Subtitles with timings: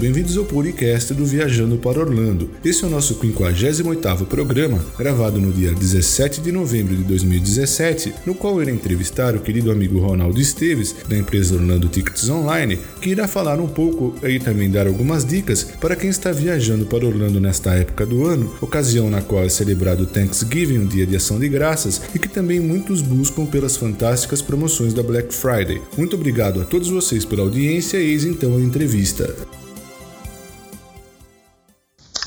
[0.00, 2.48] bem-vindos ao podcast do Viajando para Orlando.
[2.64, 8.34] Esse é o nosso 58º programa, gravado no dia 17 de novembro de 2017, no
[8.34, 13.28] qual irei entrevistar o querido amigo Ronaldo Esteves, da empresa Orlando Tickets Online, que irá
[13.28, 17.74] falar um pouco e também dar algumas dicas para quem está viajando para Orlando nesta
[17.74, 21.46] época do ano, ocasião na qual é celebrado o Thanksgiving, um dia de ação de
[21.46, 25.82] graças, e que também muitos buscam pelas fantásticas promoções da Black Friday.
[25.94, 29.36] Muito obrigado a todos vocês pela audiência, eis então a entrevista.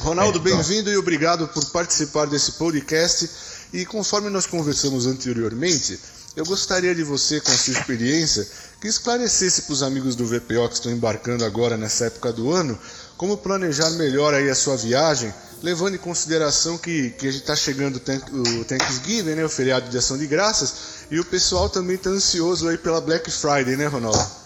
[0.03, 0.57] Ronaldo, então.
[0.57, 3.29] bem-vindo e obrigado por participar desse podcast.
[3.71, 5.97] E conforme nós conversamos anteriormente,
[6.35, 8.45] eu gostaria de você, com a sua experiência,
[8.81, 12.77] que esclarecesse para os amigos do VPO que estão embarcando agora nessa época do ano,
[13.15, 17.55] como planejar melhor aí a sua viagem, levando em consideração que, que a gente está
[17.55, 20.73] chegando o Thanksgiving, né, o feriado de ação de graças,
[21.09, 24.43] e o pessoal também está ansioso aí pela Black Friday, né, Ronaldo?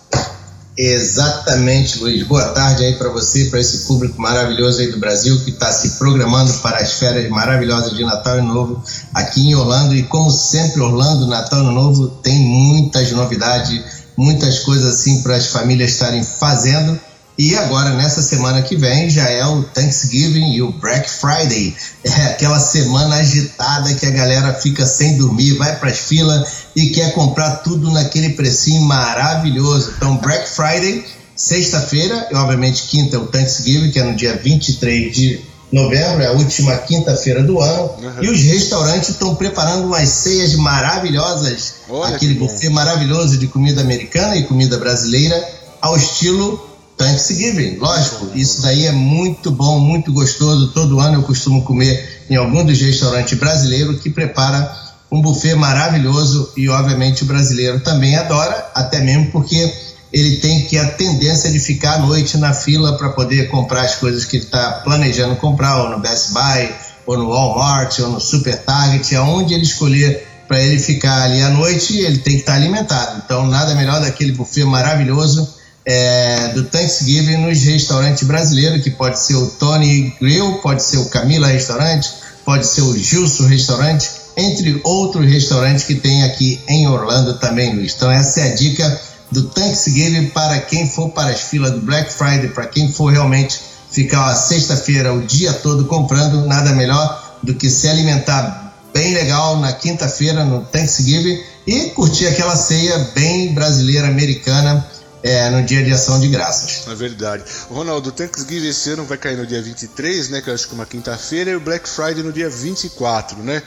[0.77, 2.21] Exatamente, Luiz.
[2.27, 5.97] Boa tarde aí para você, para esse público maravilhoso aí do Brasil que está se
[5.97, 9.95] programando para as férias maravilhosas de Natal e Novo aqui em Orlando.
[9.95, 13.81] E como sempre, Orlando, Natal e Novo tem muitas novidades,
[14.15, 16.99] muitas coisas assim para as famílias estarem fazendo.
[17.37, 21.75] E agora, nessa semana que vem, já é o Thanksgiving e o Black Friday.
[22.03, 26.89] É aquela semana agitada que a galera fica sem dormir, vai para as filas e
[26.89, 29.93] quer comprar tudo naquele precinho maravilhoso.
[29.97, 35.15] Então, Black Friday, sexta-feira, e obviamente quinta é o Thanksgiving, que é no dia 23
[35.15, 35.39] de
[35.71, 37.83] novembro, é a última quinta-feira do ano.
[38.01, 38.23] Uhum.
[38.23, 44.35] E os restaurantes estão preparando umas ceias maravilhosas, Olha aquele buffet maravilhoso de comida americana
[44.35, 45.47] e comida brasileira,
[45.79, 50.71] ao estilo Thanksgiving, lógico, isso daí é muito bom, muito gostoso.
[50.71, 54.75] Todo ano eu costumo comer em algum dos restaurantes brasileiros que prepara
[55.11, 59.71] um buffet maravilhoso e, obviamente, o brasileiro também adora, até mesmo porque
[60.11, 63.95] ele tem que a tendência de ficar à noite na fila para poder comprar as
[63.95, 66.73] coisas que ele está planejando comprar, ou no Best Buy,
[67.05, 71.49] ou no Walmart, ou no Super Target, aonde ele escolher para ele ficar ali à
[71.49, 73.21] noite, ele tem que estar tá alimentado.
[73.23, 75.56] Então, nada melhor daquele buffet maravilhoso
[75.87, 81.05] é, do Thanksgiving nos restaurantes brasileiros, que pode ser o Tony Grill, pode ser o
[81.05, 82.09] Camila Restaurante,
[82.43, 87.93] pode ser o Gilson Restaurante, entre outros restaurantes que tem aqui em Orlando também, Luiz.
[87.95, 92.11] Então essa é a dica do Thanksgiving para quem for para as filas do Black
[92.11, 93.57] Friday, para quem for realmente
[93.89, 99.57] ficar a sexta-feira o dia todo comprando, nada melhor do que se alimentar bem legal
[99.59, 104.85] na quinta-feira no Thanksgiving e curtir aquela ceia bem brasileira americana
[105.23, 106.87] é, no dia de ação de graças.
[106.87, 107.43] É verdade.
[107.69, 110.73] Ronaldo, o Thanksgiving esse ano vai cair no dia 23, né, que eu acho que
[110.73, 113.61] é uma quinta-feira, e o Black Friday no dia 24, né?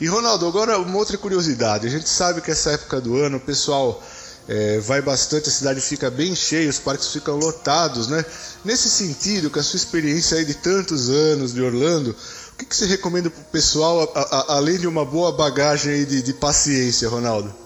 [0.00, 1.86] E Ronaldo, agora uma outra curiosidade.
[1.86, 4.02] A gente sabe que essa época do ano o pessoal
[4.48, 8.24] é, vai bastante, a cidade fica bem cheia, os parques ficam lotados, né?
[8.64, 12.10] Nesse sentido, com a sua experiência aí de tantos anos de Orlando,
[12.54, 16.04] o que, que você recomenda para o pessoal, a, a, além de uma boa bagagem
[16.04, 17.61] de, de paciência, Ronaldo?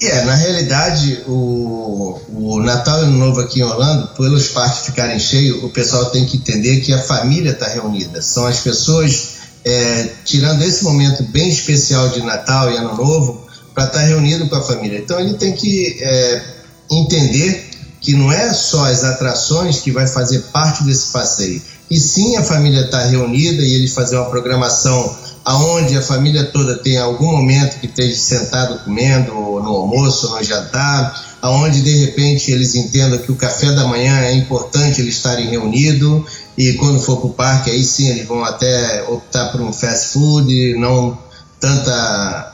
[0.00, 5.18] É, na realidade, o, o Natal e Ano Novo aqui em Orlando, pelos parques ficarem
[5.18, 8.20] cheios, o pessoal tem que entender que a família está reunida.
[8.20, 13.84] São as pessoas é, tirando esse momento bem especial de Natal e Ano Novo para
[13.84, 14.98] estar tá reunido com a família.
[14.98, 16.42] Então ele tem que é,
[16.90, 17.70] entender
[18.00, 22.42] que não é só as atrações que vai fazer parte desse passeio, e sim a
[22.44, 27.30] família estar tá reunida e eles fazer uma programação aonde a família toda tem algum
[27.30, 33.30] momento que esteja sentado comendo, no almoço, no jantar, aonde de repente eles entendam que
[33.30, 36.24] o café da manhã é importante eles estarem reunidos
[36.58, 40.08] e quando for para o parque aí sim eles vão até optar por um fast
[40.08, 41.16] food, não
[41.60, 42.52] tanta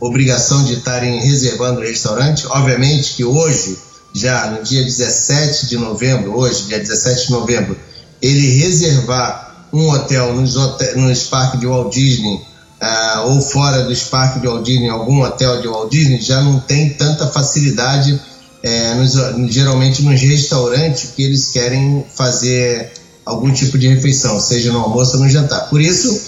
[0.00, 2.48] obrigação de estarem reservando o restaurante.
[2.48, 3.78] Obviamente que hoje,
[4.12, 7.78] já no dia 17 de novembro, hoje, dia 17 de novembro,
[8.20, 12.40] ele reservar um hotel nos, hotel, nos parques de Walt Disney
[12.80, 16.60] uh, ou fora dos parques de Walt Disney, algum hotel de Walt Disney, já não
[16.60, 18.20] tem tanta facilidade,
[18.62, 19.12] é, nos,
[19.52, 22.92] geralmente nos restaurantes que eles querem fazer
[23.26, 25.68] algum tipo de refeição, seja no almoço ou no jantar.
[25.68, 26.20] Por isso,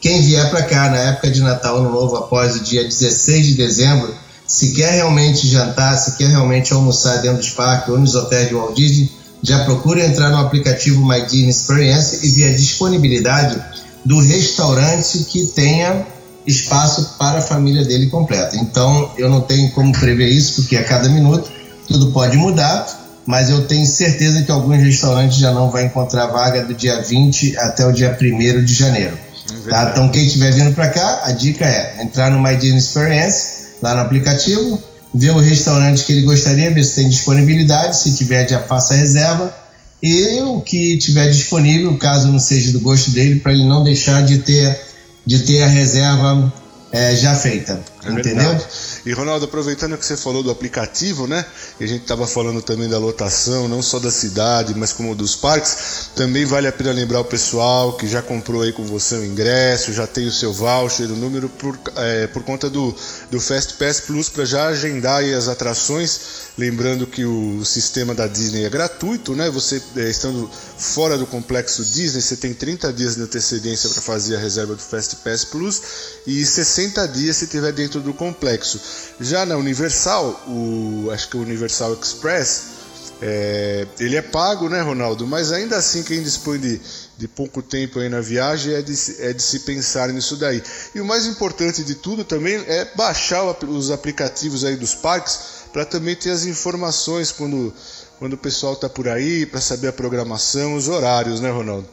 [0.00, 3.54] quem vier para cá na época de Natal, no Novo, após o dia 16 de
[3.54, 4.14] dezembro,
[4.46, 8.54] se quer realmente jantar, se quer realmente almoçar dentro dos parques ou nos hotéis de
[8.54, 9.10] Walt Disney,
[9.42, 13.60] já procure entrar no aplicativo My Disney Experience e ver a disponibilidade
[14.04, 16.06] do restaurante que tenha
[16.46, 18.56] espaço para a família dele completa.
[18.56, 21.50] Então, eu não tenho como prever isso, porque a cada minuto
[21.86, 22.86] tudo pode mudar,
[23.26, 27.58] mas eu tenho certeza que alguns restaurantes já não vão encontrar vaga do dia 20
[27.58, 29.18] até o dia 1 de janeiro.
[29.66, 29.90] É tá?
[29.92, 33.94] Então, quem estiver vindo para cá, a dica é entrar no My Disney Experience, lá
[33.94, 34.82] no aplicativo,
[35.14, 38.96] ver o restaurante que ele gostaria, ver se tem disponibilidade, se tiver já faça a
[38.96, 39.54] reserva
[40.02, 44.24] e o que tiver disponível, caso não seja do gosto dele, para ele não deixar
[44.24, 44.78] de ter,
[45.26, 46.52] de ter a reserva
[46.92, 47.80] é, já feita.
[48.04, 48.50] É entendeu?
[48.50, 48.66] Verdade.
[49.04, 51.44] E Ronaldo, aproveitando que você falou do aplicativo, né?
[51.80, 55.34] E a gente estava falando também da lotação, não só da cidade, mas como dos
[55.34, 59.24] parques, também vale a pena lembrar o pessoal que já comprou aí com você o
[59.24, 62.94] ingresso, já tem o seu voucher, o número por, é, por conta do,
[63.30, 66.48] do Fast Pass Plus para já agendar as atrações.
[66.56, 69.50] Lembrando que o sistema da Disney é gratuito, né?
[69.50, 74.36] Você é, estando fora do complexo Disney, você tem 30 dias de antecedência para fazer
[74.36, 75.82] a reserva do Fast Pass Plus
[76.26, 78.80] e 60 dias se tiver dentro do complexo.
[79.20, 82.78] Já na Universal, o, acho que o Universal Express,
[83.20, 85.26] é, ele é pago, né, Ronaldo?
[85.26, 86.80] Mas ainda assim, quem dispõe de,
[87.18, 90.62] de pouco tempo aí na viagem é de, é de se pensar nisso daí.
[90.94, 95.40] E o mais importante de tudo também é baixar os aplicativos aí dos parques
[95.72, 97.74] para também ter as informações quando,
[98.20, 101.88] quando o pessoal está por aí, para saber a programação, os horários, né, Ronaldo?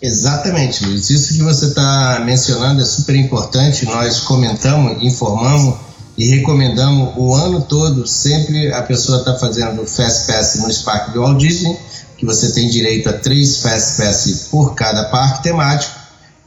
[0.00, 1.10] Exatamente, Luiz.
[1.10, 3.84] Isso que você está mencionando é super importante.
[3.84, 5.76] Nós comentamos, informamos
[6.16, 8.06] e recomendamos o ano todo.
[8.06, 11.76] Sempre a pessoa está fazendo Fast Pass no Spark do Walt Disney,
[12.18, 15.96] que você tem direito a três Fast Pass por cada parque temático.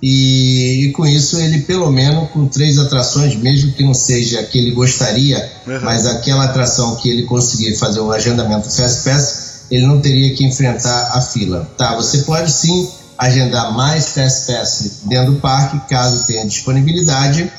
[0.04, 4.44] E, e, com isso ele pelo menos com três atrações, mesmo que não seja a
[4.44, 5.80] que ele gostaria, uhum.
[5.82, 10.44] mas aquela atração que ele conseguir fazer o agendamento Fast Pass, ele não teria que
[10.44, 11.70] enfrentar a fila.
[11.78, 17.50] Tá, você pode sim agendar mais Fast Pass dentro do parque, caso tenha disponibilidade.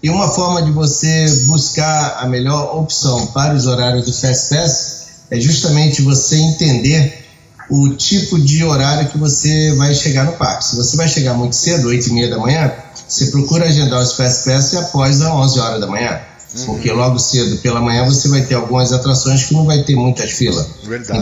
[0.00, 4.98] E uma forma de você buscar a melhor opção para os horários do Fast Pass
[5.32, 7.27] é justamente você entender
[7.70, 10.64] o tipo de horário que você vai chegar no parque.
[10.64, 12.72] Se você vai chegar muito cedo, 8 e meia da manhã,
[13.06, 16.20] você procura agendar os Fast Pass após as 11 horas da manhã.
[16.56, 16.64] Uhum.
[16.64, 20.30] Porque logo cedo, pela manhã, você vai ter algumas atrações que não vai ter muitas
[20.30, 20.66] filas.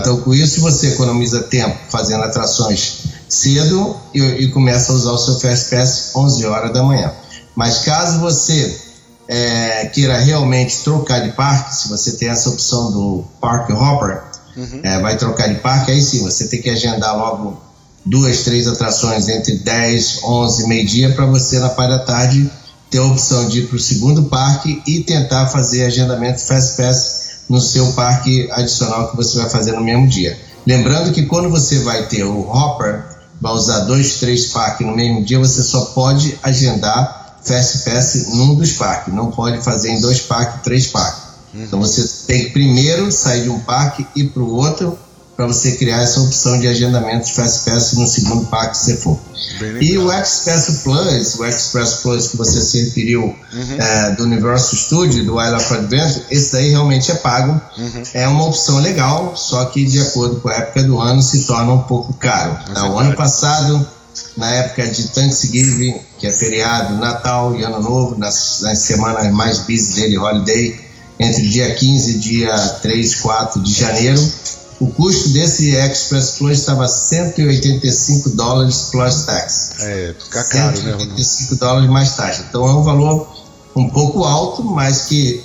[0.00, 5.18] Então, com isso, você economiza tempo fazendo atrações cedo e, e começa a usar o
[5.18, 7.12] seu Fast Pass 11 horas da manhã.
[7.56, 8.78] Mas caso você
[9.28, 14.22] é, queira realmente trocar de parque, se você tem essa opção do Park Hopper,
[14.56, 14.80] uhum.
[14.82, 17.60] é, vai trocar de parque, aí sim, você tem que agendar logo
[18.04, 22.50] duas, três atrações entre 10, 11 meio-dia para você na parte da tarde
[22.90, 27.26] ter a opção de ir para o segundo parque e tentar fazer agendamento Fast Pass
[27.48, 30.38] no seu parque adicional que você vai fazer no mesmo dia.
[30.66, 33.04] Lembrando que quando você vai ter o Hopper,
[33.40, 38.54] vai usar dois, três parques no mesmo dia, você só pode agendar Fast Pass num
[38.54, 41.25] dos parques, não pode fazer em dois parques, três parques.
[41.56, 41.64] Uhum.
[41.64, 44.98] Então você tem que primeiro sair de um parque e ir para o outro
[45.36, 48.96] para você criar essa opção de agendamento de Fast Pass no segundo parque que você
[48.96, 49.18] for.
[49.80, 53.76] E o Express Plus, o Express Plus que você se referiu uhum.
[53.78, 57.60] é, do Universal Studio, do Isle of Adventure, esse daí realmente é pago.
[57.76, 58.02] Uhum.
[58.14, 61.70] É uma opção legal, só que de acordo com a época do ano se torna
[61.72, 62.58] um pouco caro.
[62.72, 62.90] Tá?
[62.90, 63.86] O ano passado,
[64.38, 69.58] na época de Thanksgiving, que é feriado, Natal e Ano Novo, nas, nas semanas mais
[69.58, 70.85] busy dele, holiday,
[71.18, 74.32] entre dia 15 e dia 3, 4 de janeiro,
[74.78, 79.70] o custo desse Express Plus estava 185 dólares plus tax.
[79.80, 82.44] É, fica caro, 185 né, dólares mais taxa.
[82.48, 83.26] Então é um valor
[83.74, 85.42] um pouco alto, mas que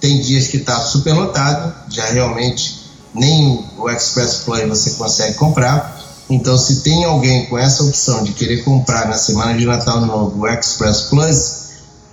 [0.00, 6.02] tem dias que está super lotado, já realmente nem o Express Plus você consegue comprar.
[6.28, 10.40] Então, se tem alguém com essa opção de querer comprar na semana de Natal Novo
[10.40, 11.63] o Express Plus,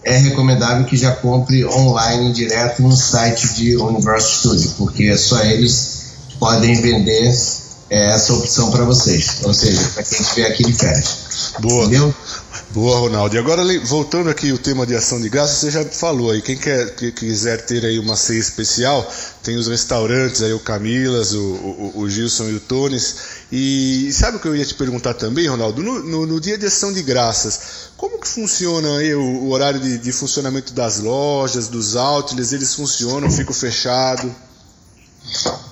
[0.03, 5.39] é recomendável que já compre online direto no site de Universal Studio, porque é só
[5.43, 6.01] eles
[6.39, 7.31] podem vender
[7.89, 9.41] é, essa opção para vocês.
[9.43, 11.53] Ou seja, para quem estiver aqui de férias.
[11.59, 11.85] Boa.
[11.85, 12.15] Entendeu?
[12.71, 13.35] Boa, Ronaldo.
[13.35, 16.55] E agora, voltando aqui o tema de ação de graça, você já falou aí, quem
[16.55, 19.07] quer, que quiser ter aí uma ceia especial,
[19.43, 23.15] tem os restaurantes aí, o Camilas, o, o, o Gilson e o Tones.
[23.51, 25.81] E sabe o que eu ia te perguntar também, Ronaldo?
[25.81, 29.79] No, no, no dia de ação de graças, como que funciona aí o, o horário
[29.79, 32.53] de, de, funcionamento das lojas, dos outlets?
[32.53, 34.31] Eles funcionam, ficam fechados?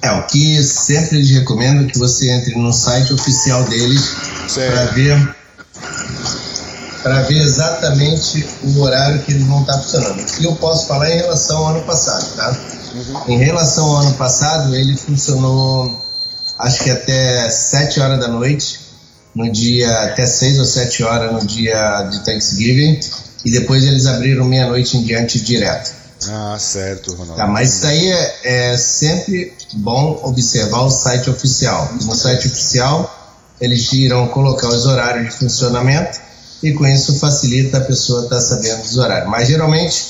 [0.01, 4.01] É, o que sempre eles recomendam é que você entre no site oficial deles
[4.53, 5.35] para ver
[7.01, 10.25] para ver exatamente o horário que eles vão estar funcionando.
[10.39, 12.58] E eu posso falar em relação ao ano passado, tá?
[12.94, 13.34] Uhum.
[13.34, 16.10] Em relação ao ano passado, ele funcionou
[16.60, 18.79] acho que até 7 horas da noite,
[19.34, 23.00] no dia até 6 ou 7 horas no dia de Thanksgiving,
[23.46, 25.94] e depois eles abriram meia-noite em diante direto.
[26.27, 27.36] Ah, certo, Ronaldo.
[27.36, 31.89] Tá, mas isso aí é, é, sempre bom observar o site oficial.
[32.03, 33.15] No site oficial,
[33.62, 36.20] eles irão colocar os horários de funcionamento
[36.61, 39.29] e com isso facilita a pessoa estar tá sabendo dos horários.
[39.29, 40.05] Mas geralmente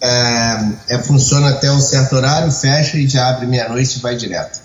[0.00, 4.62] é, é, funciona até um certo horário, fecha e já abre meia-noite e vai direto.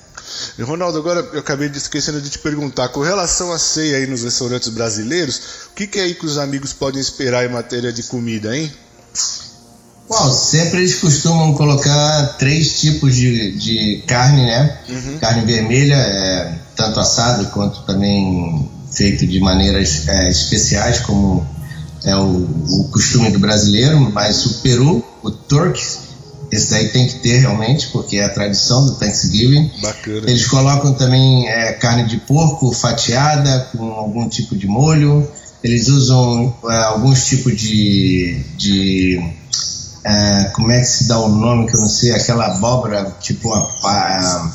[0.57, 4.07] E Ronaldo, agora eu acabei de esquecendo de te perguntar, com relação à ceia aí
[4.07, 5.41] nos restaurantes brasileiros,
[5.71, 8.71] o que, que é aí que os amigos podem esperar em matéria de comida, hein?
[10.09, 14.79] Bom, sempre eles costumam colocar três tipos de, de carne, né?
[14.89, 15.19] Uhum.
[15.19, 18.69] Carne vermelha, é, tanto assado quanto também
[18.99, 21.47] feito de maneiras é, especiais, como
[22.03, 22.45] é o,
[22.81, 25.81] o, costume do brasileiro, mas o peru, o turkey,
[26.51, 29.71] esse daí tem que ter realmente, porque é a tradição do Thanksgiving.
[29.81, 30.29] Bacana.
[30.29, 35.25] Eles colocam também é, carne de porco fatiada com algum tipo de molho.
[35.63, 39.31] Eles usam é, alguns tipos de, de
[40.03, 43.53] é, como é que se dá o nome que eu não sei, aquela abóbora, tipo
[43.53, 44.51] a, a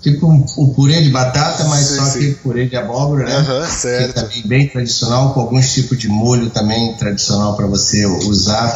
[0.00, 2.18] tipo um, o purê de batata, mas sim, só sim.
[2.18, 3.38] que purê de abóbora, né?
[3.38, 4.12] Uhum, certo.
[4.12, 8.74] Que é também bem tradicional, com alguns tipos de molho também tradicional para você usar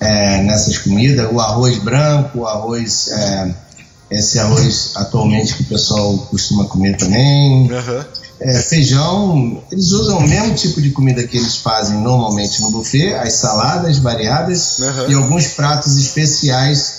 [0.00, 1.30] é, nessas comidas.
[1.32, 3.08] O arroz branco, o arroz.
[3.08, 3.68] É,
[4.10, 7.70] esse arroz atualmente que o pessoal costuma comer também.
[7.70, 8.04] Uhum
[8.40, 13.14] é, feijão, eles usam o mesmo tipo de comida que eles fazem normalmente no buffet,
[13.14, 15.10] as saladas variadas uhum.
[15.10, 16.97] e alguns pratos especiais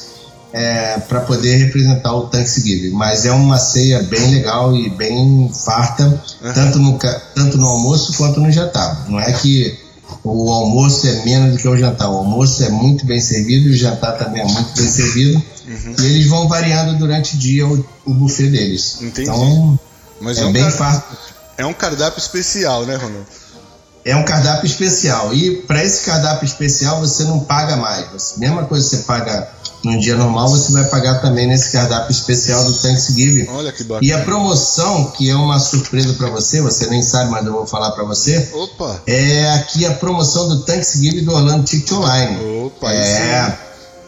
[0.52, 2.92] é, para poder representar o Thanksgiving.
[2.92, 6.06] Mas é uma ceia bem legal e bem farta,
[6.42, 6.54] uhum.
[6.54, 7.00] tanto, no,
[7.36, 9.10] tanto no almoço quanto no jantar.
[9.10, 9.78] Não é que
[10.24, 12.10] o almoço é menos do que o jantar.
[12.10, 15.42] O almoço é muito bem servido e o jantar também é muito bem servido.
[15.68, 15.96] Uhum.
[16.00, 18.98] E eles vão variando durante o dia o, o buffet deles.
[19.02, 19.30] Entendi.
[19.30, 19.80] Então,
[20.20, 21.18] Mas é, é um bem farto.
[21.58, 23.28] É um cardápio especial, né, Ronaldo?
[24.10, 25.32] É um cardápio especial.
[25.34, 28.08] E para esse cardápio especial você não paga mais.
[28.12, 29.48] Você, mesma coisa que você paga
[29.84, 33.48] num dia normal, você vai pagar também nesse cardápio especial do Thanksgiving.
[33.50, 34.06] Olha que bacana.
[34.06, 37.68] E a promoção, que é uma surpresa para você, você nem sabe, mas eu vou
[37.68, 38.50] falar para você.
[38.52, 39.00] Opa!
[39.06, 42.66] É aqui a promoção do Thanksgiving do Orlando Ticket Online.
[42.66, 43.60] Opa, é.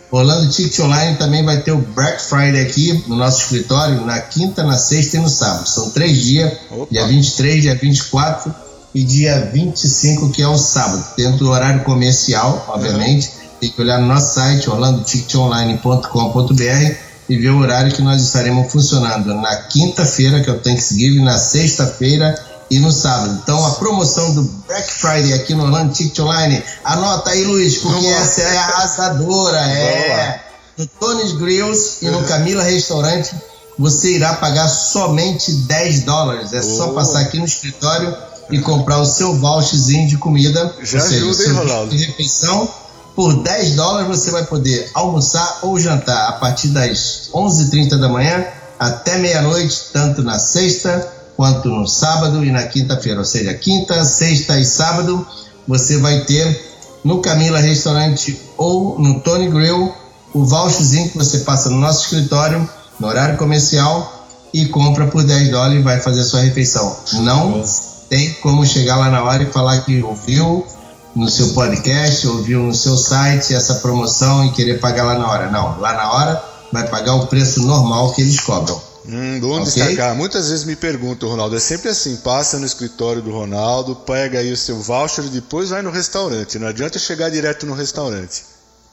[0.09, 4.63] Orlando Ticket Online também vai ter o Black Friday aqui no nosso escritório na quinta,
[4.63, 5.69] na sexta e no sábado.
[5.69, 6.87] São três dias, Opa.
[6.89, 11.05] dia 23, dia 24 e dia 25, que é o sábado.
[11.15, 13.41] Dentro do horário comercial, obviamente.
[13.59, 16.95] Tem que olhar no nosso site, orlandoticketonline.com.br
[17.29, 21.37] e ver o horário que nós estaremos funcionando na quinta-feira, que é o Thanksgiving, na
[21.37, 22.35] sexta-feira
[22.71, 23.39] e no sábado.
[23.43, 28.01] Então a promoção do Black Friday aqui no Orlando Ticket Online, anota aí, Luiz, porque
[28.01, 30.39] Vamos essa é arrasadora, é
[30.77, 33.35] no Tony's Grills e no Camila Restaurante.
[33.77, 36.53] Você irá pagar somente 10 dólares.
[36.53, 36.63] É oh.
[36.63, 38.15] só passar aqui no escritório
[38.49, 40.73] e comprar o seu voucherzinho de comida.
[40.83, 41.95] Já ou seja, ajuda, hein, Ronaldo?
[41.95, 42.69] De refeição.
[43.15, 48.45] Por 10 dólares você vai poder almoçar ou jantar a partir das 11h30 da manhã
[48.79, 54.59] até meia-noite, tanto na sexta quanto no sábado e na quinta-feira, ou seja, quinta, sexta
[54.59, 55.25] e sábado,
[55.67, 56.71] você vai ter
[57.03, 59.93] no Camila Restaurante ou no Tony Grill
[60.33, 62.67] o voucherzinho que você passa no nosso escritório,
[62.99, 66.95] no horário comercial e compra por 10 dólares e vai fazer a sua refeição.
[67.13, 67.63] Não
[68.11, 70.67] tem como chegar lá na hora e falar que ouviu
[71.15, 75.49] no seu podcast, ouviu no seu site essa promoção e querer pagar lá na hora.
[75.49, 78.81] Não, lá na hora vai pagar o preço normal que eles cobram.
[79.07, 79.63] Hum, bom okay?
[79.63, 80.13] destacar.
[80.13, 84.51] Muitas vezes me perguntam, Ronaldo, é sempre assim: passa no escritório do Ronaldo, pega aí
[84.51, 86.59] o seu voucher e depois vai no restaurante.
[86.59, 88.43] Não adianta chegar direto no restaurante.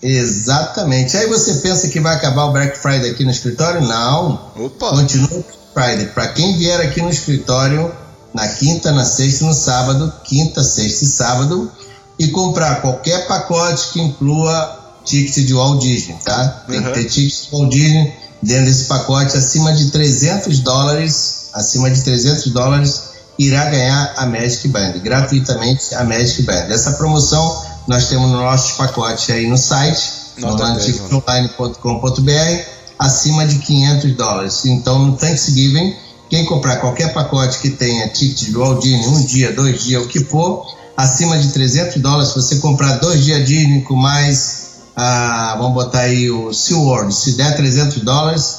[0.01, 1.17] Exatamente.
[1.17, 3.81] Aí você pensa que vai acabar o Black Friday aqui no escritório?
[3.81, 4.53] Não.
[4.57, 4.91] Opa.
[4.91, 6.07] Continua o Black Friday.
[6.07, 7.93] Para quem vier aqui no escritório,
[8.35, 11.71] na quinta, na sexta e no sábado, quinta, sexta e sábado,
[12.19, 16.65] e comprar qualquer pacote que inclua ticket de Walt Disney, tá?
[16.69, 16.85] Tem uhum.
[16.85, 22.03] que ter ticket de Walt Disney dentro desse pacote acima de 300 dólares, acima de
[22.03, 23.03] 300 dólares,
[23.39, 26.67] irá ganhar a Magic Band, gratuitamente a Magic Band.
[26.69, 32.63] Essa promoção nós temos no nosso pacote aí no site, no anticoonline.com.br,
[32.99, 34.67] acima de 500 dólares.
[34.67, 35.97] Então, no Thanksgiving,
[36.29, 40.09] quem comprar qualquer pacote que tenha ticket do Walt Disney, um dia, dois dias, o
[40.09, 40.67] que for,
[40.97, 44.69] acima de 300 dólares, se você comprar dois dias Disney com mais
[45.01, 48.57] ah, vamos botar aí o SeaWorld, se der 300 dólares,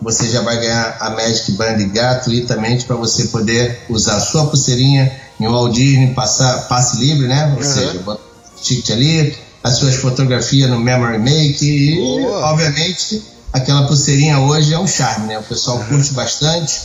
[0.00, 5.10] você já vai ganhar a Magic Band gratuitamente para você poder usar a sua pulseirinha
[5.40, 7.46] em Walt Disney, passar passe livre, né?
[7.46, 7.74] Ou uhum.
[7.74, 12.52] seja, botar o ticket ali, as suas fotografias no Memory Make e, Boa.
[12.52, 13.20] obviamente,
[13.56, 15.38] aquela pulseirinha hoje é um charme, né?
[15.38, 15.84] O pessoal uhum.
[15.84, 16.80] curte bastante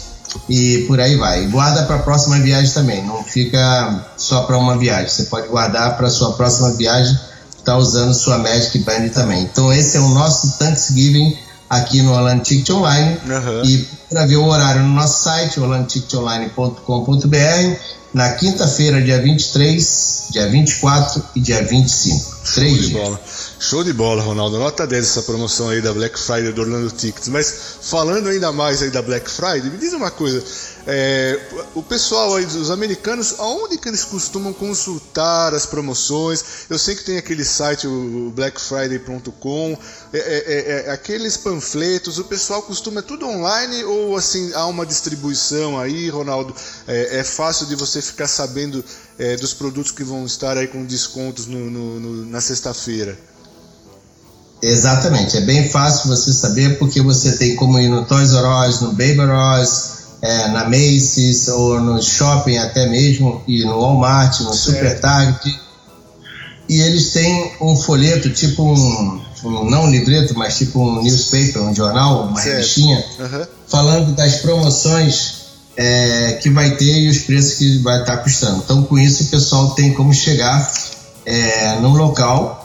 [0.50, 1.44] e por aí vai.
[1.44, 5.48] E guarda para a próxima viagem também, não fica só para uma viagem, você pode
[5.48, 7.18] guardar para sua próxima viagem
[7.62, 9.44] está usando sua Magic Band também.
[9.44, 11.38] Então esse é o nosso Thanksgiving
[11.70, 13.18] aqui no Orlando Ticket Online.
[13.26, 13.64] Uhum.
[13.64, 17.80] E para ver o horário no nosso site, orlandticketonline.com.br,
[18.14, 22.42] na quinta-feira, dia 23, dia 24 e dia 25.
[22.54, 23.22] Três Show de bola.
[23.60, 24.60] Show de bola, Ronaldo.
[24.60, 27.30] Nota 10 essa promoção aí da Black Friday do Orlando Tickets.
[27.30, 30.44] Mas falando ainda mais aí da Black Friday, me diz uma coisa.
[30.88, 31.40] É,
[31.76, 36.44] o pessoal aí, os americanos, aonde que eles costumam consultar as promoções?
[36.70, 39.78] Eu sei que tem aquele site, o blackfriday.com,
[40.12, 44.86] é, é, é, é, aqueles panfletos, o pessoal costuma tudo online ou assim há uma
[44.86, 46.54] distribuição aí, Ronaldo?
[46.88, 48.84] É, é fácil de você ficar sabendo
[49.40, 53.16] dos produtos que vão estar aí com descontos no, no, no, na sexta-feira?
[54.62, 58.82] Exatamente, é bem fácil você saber porque você tem como ir no Toys R Us,
[58.82, 59.92] no Baby R Us,
[60.22, 64.76] é, na Macy's ou no shopping até mesmo, e no Walmart, no certo.
[64.76, 65.60] Super Target.
[66.70, 71.62] E eles têm um folheto, tipo um, um, não um livreto, mas tipo um newspaper,
[71.64, 72.56] um jornal, uma certo.
[72.58, 73.46] revistinha, uhum.
[73.68, 75.42] falando das promoções
[75.76, 78.62] é, que vai ter e os preços que vai estar custando.
[78.64, 80.72] Então, com isso, o pessoal tem como chegar
[81.26, 82.62] é, no local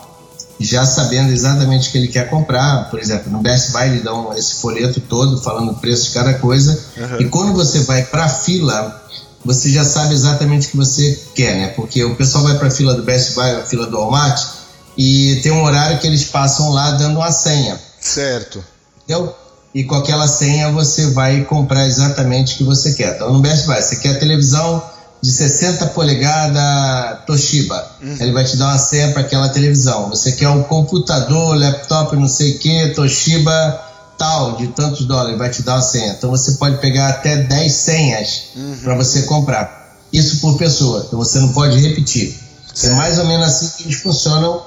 [0.59, 2.89] já sabendo exatamente o que ele quer comprar.
[2.91, 6.35] Por exemplo, no Best Buy eles dão esse folheto todo falando o preço de cada
[6.35, 6.79] coisa.
[6.97, 7.21] Uhum.
[7.21, 9.05] E quando você vai para a fila,
[9.45, 11.69] você já sabe exatamente o que você quer, né?
[11.69, 14.43] Porque o pessoal vai para a fila do Best Buy, a fila do Walmart,
[14.97, 17.79] e tem um horário que eles passam lá dando uma senha.
[18.01, 18.65] Certo.
[19.05, 19.35] Entendeu?
[19.75, 23.17] E com aquela senha você vai comprar exatamente o que você quer.
[23.17, 24.83] Então no Best Buy, você quer televisão
[25.23, 27.85] de 60 polegadas Toshiba.
[28.03, 28.17] Uhum.
[28.21, 30.09] Ele vai te dar uma senha para aquela televisão.
[30.09, 33.83] Você quer um computador, laptop, não sei o que, Toshiba
[34.19, 36.15] tal, de tantos dólares, vai te dar uma senha.
[36.17, 38.79] Então você pode pegar até 10 senhas uhum.
[38.83, 39.99] para você comprar.
[40.13, 42.35] Isso por pessoa, então você não pode repetir.
[42.83, 44.63] É mais ou menos assim que eles funcionam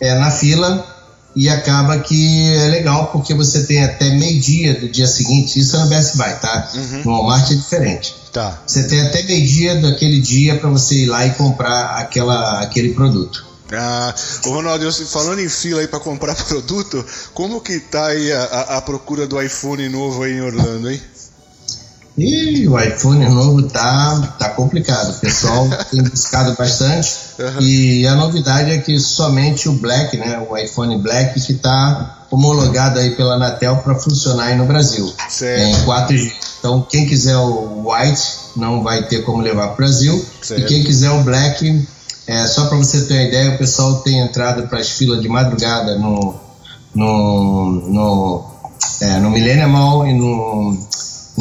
[0.00, 0.86] é, na fila
[1.34, 5.60] e acaba que é legal porque você tem até meio-dia do dia seguinte.
[5.60, 6.70] Isso é no Best Buy, tá?
[6.74, 7.02] Uhum.
[7.04, 8.16] No Walmart é diferente.
[8.32, 8.60] Tá.
[8.66, 13.46] Você tem até meio-dia daquele dia para você ir lá e comprar aquela, aquele produto.
[13.72, 14.12] Ah,
[14.46, 18.76] o Ronaldo, falando em fila aí para comprar produto, como que tá aí a, a,
[18.78, 21.00] a procura do iPhone novo aí em Orlando, hein?
[22.18, 25.10] E o iPhone novo tá, tá complicado.
[25.10, 27.10] O pessoal tem buscado bastante.
[27.38, 27.60] Uhum.
[27.60, 32.98] E a novidade é que somente o Black, né, o iPhone Black, que está homologado
[32.98, 35.12] aí pela Anatel para funcionar aí no Brasil.
[35.28, 35.62] Certo.
[35.62, 36.32] Em 4G.
[36.58, 38.22] Então, quem quiser o White
[38.56, 40.24] não vai ter como levar para o Brasil.
[40.42, 40.62] Certo.
[40.62, 41.88] E quem quiser o Black,
[42.26, 45.28] é, só para você ter uma ideia, o pessoal tem entrado para as filas de
[45.28, 46.34] madrugada no,
[46.94, 48.50] no, no,
[49.00, 50.89] é, no Millennium Mall e no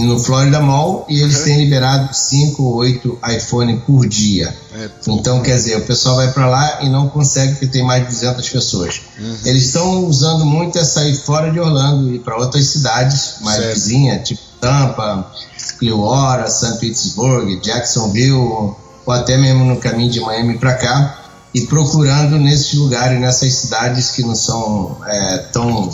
[0.06, 1.44] no Florida Mall e eles uhum.
[1.44, 4.56] têm liberado 5 ou 8 iPhone por dia.
[4.74, 8.04] É, então, quer dizer, o pessoal vai para lá e não consegue porque tem mais
[8.04, 9.02] de 200 pessoas.
[9.20, 9.38] Uhum.
[9.46, 14.28] Eles estão usando muito essa sair fora de Orlando e para outras cidades mais vizinhas,
[14.28, 15.32] tipo Tampa,
[15.78, 16.78] Clearwater, St.
[16.80, 21.20] Petersburg, Jacksonville, ou até mesmo no caminho de Miami para cá,
[21.54, 25.90] e procurando nesses lugares, nessas cidades que não são é, tão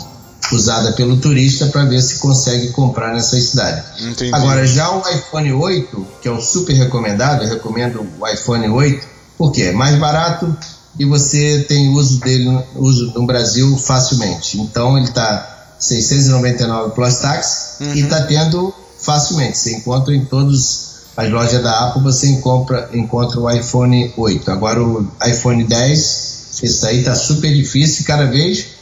[0.52, 3.82] usada pelo turista para ver se consegue comprar nessa cidade.
[4.00, 4.34] Entendi.
[4.34, 9.06] Agora, já o iPhone 8, que é o super recomendado, eu recomendo o iPhone 8,
[9.36, 10.56] porque é mais barato
[10.98, 14.58] e você tem uso dele uso no Brasil facilmente.
[14.60, 17.94] Então ele está 699 plus tax uhum.
[17.94, 19.58] e está tendo facilmente.
[19.58, 24.50] Você encontra em todas as lojas da Apple, você encontra, encontra o iPhone 8.
[24.50, 28.75] Agora o iPhone 10, esse aí está super difícil cada vez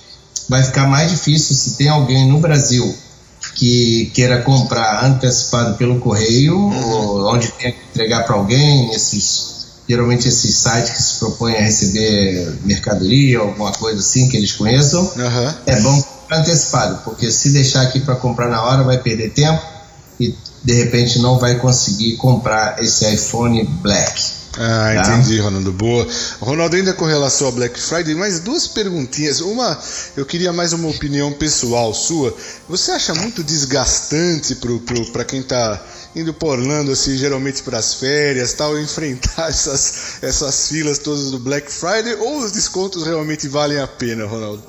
[0.49, 2.95] vai ficar mais difícil se tem alguém no Brasil
[3.55, 6.91] que queira comprar antecipado pelo correio, uhum.
[6.91, 9.55] ou onde tem que entregar para alguém, esses
[9.87, 15.03] geralmente esses sites que se propõem a receber mercadoria, alguma coisa assim que eles conheçam,
[15.03, 15.55] uhum.
[15.67, 19.63] é bom comprar antecipado, porque se deixar aqui para comprar na hora vai perder tempo
[20.19, 24.23] e de repente não vai conseguir comprar esse iPhone Black.
[24.59, 25.17] Ah, tá?
[25.17, 25.73] entendi, Ronaldo.
[25.73, 26.07] Boa.
[26.41, 29.41] Ronaldo, ainda com relação ao Black Friday, mais duas perguntinhas.
[29.41, 29.79] Uma,
[30.17, 32.35] eu queria mais uma opinião pessoal sua.
[32.69, 34.57] Você acha muito desgastante
[35.13, 35.83] para quem está
[36.15, 41.39] indo por Orlando, assim, geralmente para as férias, tal, enfrentar essas, essas filas todas do
[41.39, 42.15] Black Friday?
[42.15, 44.63] Ou os descontos realmente valem a pena, Ronaldo?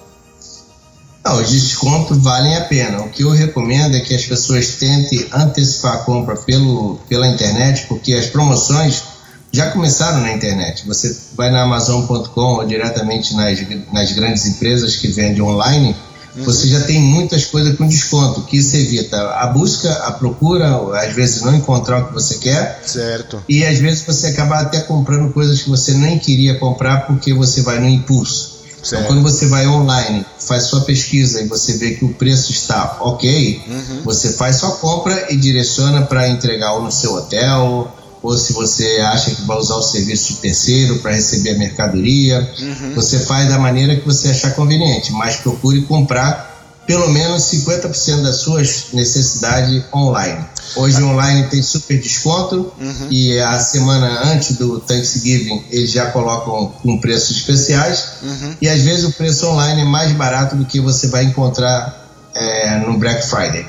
[1.24, 3.02] Não, os descontos valem a pena.
[3.02, 7.88] O que eu recomendo é que as pessoas tentem antecipar a compra pelo, pela internet,
[7.88, 9.14] porque as promoções
[9.56, 10.86] já começaram na internet.
[10.86, 13.58] Você vai na Amazon.com ou diretamente nas,
[13.91, 15.96] nas grandes empresas que vendem online,
[16.36, 16.44] uhum.
[16.44, 21.13] você já tem muitas coisas com desconto, que isso evita a busca, a procura, às
[21.13, 22.82] vezes não encontrar o que você quer.
[22.86, 23.41] Certo.
[23.48, 27.62] E às vezes você acaba até comprando coisas que você nem queria comprar porque você
[27.62, 28.56] vai no impulso.
[28.88, 32.98] Então, quando você vai online, faz sua pesquisa e você vê que o preço está
[33.00, 34.02] ok, uhum.
[34.04, 37.91] você faz sua compra e direciona para entregar ou no seu hotel
[38.25, 42.51] ou se você acha que vai usar o serviço de terceiro para receber a mercadoria,
[42.59, 42.95] uhum.
[42.95, 46.53] você faz da maneira que você achar conveniente, mas procure comprar
[46.88, 50.43] pelo menos 50% das suas necessidades online.
[50.75, 53.07] Hoje online tem super desconto uhum.
[53.11, 58.55] e a semana antes do Thanksgiving eles já colocam com preços especiais uhum.
[58.61, 62.79] e às vezes o preço online é mais barato do que você vai encontrar é,
[62.79, 63.65] no Black Friday.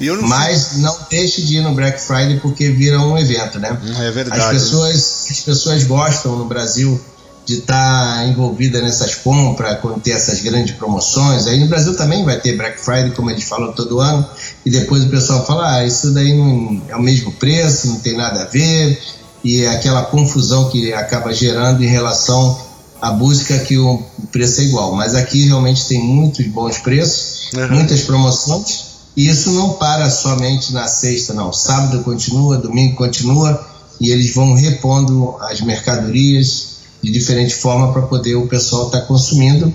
[0.00, 3.76] Não Mas não deixe de ir no Black Friday porque vira um evento, né?
[4.00, 4.40] É verdade.
[4.40, 7.00] As pessoas, as pessoas gostam no Brasil
[7.46, 11.46] de estar tá envolvida nessas compras, quando tem essas grandes promoções.
[11.46, 14.26] Aí no Brasil também vai ter Black Friday, como eles falam todo ano,
[14.64, 18.16] e depois o pessoal fala: ah, isso daí não é o mesmo preço, não tem
[18.16, 18.98] nada a ver,
[19.42, 22.58] e é aquela confusão que acaba gerando em relação
[23.00, 24.02] à busca que o
[24.32, 24.94] preço é igual.
[24.94, 27.68] Mas aqui realmente tem muitos bons preços, uhum.
[27.72, 31.52] muitas promoções, e isso não para somente na sexta, não.
[31.52, 33.64] Sábado continua, domingo continua,
[34.00, 39.06] e eles vão repondo as mercadorias de diferente forma para poder o pessoal estar tá
[39.06, 39.72] consumindo.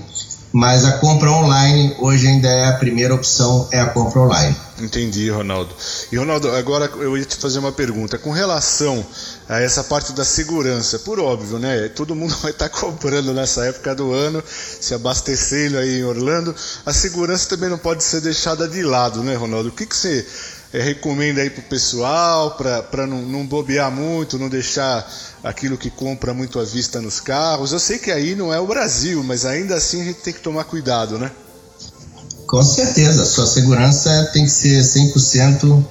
[0.52, 4.56] Mas a compra online hoje ainda é a primeira opção, é a compra online.
[4.80, 5.76] Entendi, Ronaldo.
[6.12, 9.06] E Ronaldo, agora eu ia te fazer uma pergunta com relação
[9.48, 11.00] a essa parte da segurança.
[11.00, 11.90] Por óbvio, né?
[11.90, 14.44] Todo mundo vai estar comprando nessa época do ano,
[14.80, 16.56] se abastecendo aí em Orlando.
[16.86, 19.70] A segurança também não pode ser deixada de lado, né, Ronaldo?
[19.70, 20.26] O que, que você
[20.72, 25.10] é, recomenda aí para o pessoal, para não, não bobear muito, não deixar
[25.44, 27.72] aquilo que compra muito à vista nos carros.
[27.72, 30.42] Eu sei que aí não é o Brasil, mas ainda assim a gente tem que
[30.42, 31.32] tomar cuidado, né?
[32.50, 35.84] Com certeza, sua segurança tem que ser 100%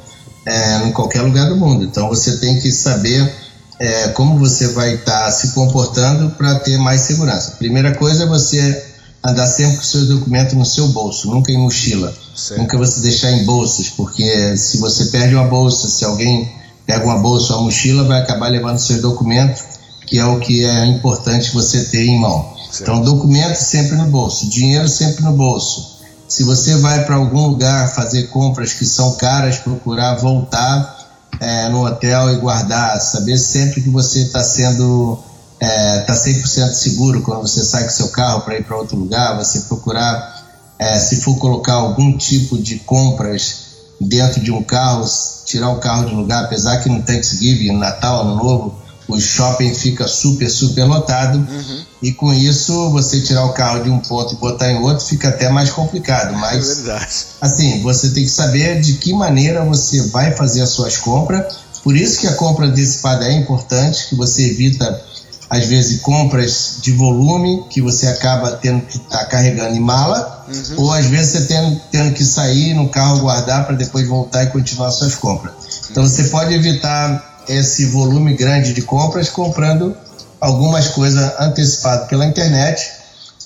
[0.44, 1.84] é, em qualquer lugar do mundo.
[1.84, 3.32] Então você tem que saber
[3.78, 7.52] é, como você vai estar tá se comportando para ter mais segurança.
[7.52, 8.84] Primeira coisa é você
[9.24, 12.12] andar sempre com seus documentos no seu bolso, nunca em mochila.
[12.34, 12.60] Certo.
[12.60, 16.52] Nunca você deixar em bolsas, porque se você perde uma bolsa, se alguém
[16.84, 19.62] pega uma bolsa ou uma mochila, vai acabar levando seus documentos,
[20.04, 22.52] que é o que é importante você ter em mão.
[22.68, 22.82] Certo.
[22.82, 25.97] Então, documento sempre no bolso, dinheiro sempre no bolso.
[26.28, 31.08] Se você vai para algum lugar fazer compras que são caras, procurar voltar
[31.40, 35.18] é, no hotel e guardar, saber sempre que você está sendo
[35.58, 39.36] é, tá 100% seguro quando você sai com seu carro para ir para outro lugar,
[39.38, 40.46] você procurar
[40.78, 43.68] é, se for colocar algum tipo de compras
[44.00, 45.04] dentro de um carro,
[45.44, 50.06] tirar o carro de lugar, apesar que no Thanksgiving, Natal, Ano Novo, o shopping fica
[50.06, 51.82] super, super lotado uhum.
[52.02, 55.30] e com isso você tirar o carro de um ponto e botar em outro fica
[55.30, 56.36] até mais complicado.
[56.36, 57.06] Mas, é verdade.
[57.40, 61.56] assim, você tem que saber de que maneira você vai fazer as suas compras.
[61.82, 65.02] Por isso que a compra antecipada é importante, que você evita
[65.48, 70.44] às vezes compras de volume que você acaba tendo que estar tá carregando em mala,
[70.46, 70.84] uhum.
[70.84, 74.48] ou às vezes você tendo, tendo que sair no carro guardar para depois voltar e
[74.48, 75.54] continuar suas compras.
[75.90, 79.96] Então você pode evitar esse volume grande de compras comprando
[80.40, 82.90] algumas coisas antecipadas pela internet,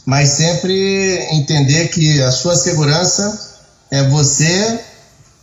[0.04, 3.56] mas sempre entender que a sua segurança
[3.90, 4.80] é você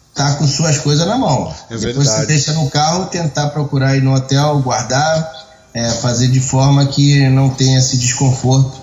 [0.10, 1.54] estar tá com suas coisas na mão.
[1.70, 2.10] É Depois verdade.
[2.10, 5.40] você deixa no carro, tentar procurar ir no hotel, guardar
[5.74, 8.82] é, fazer de forma que não tenha esse desconforto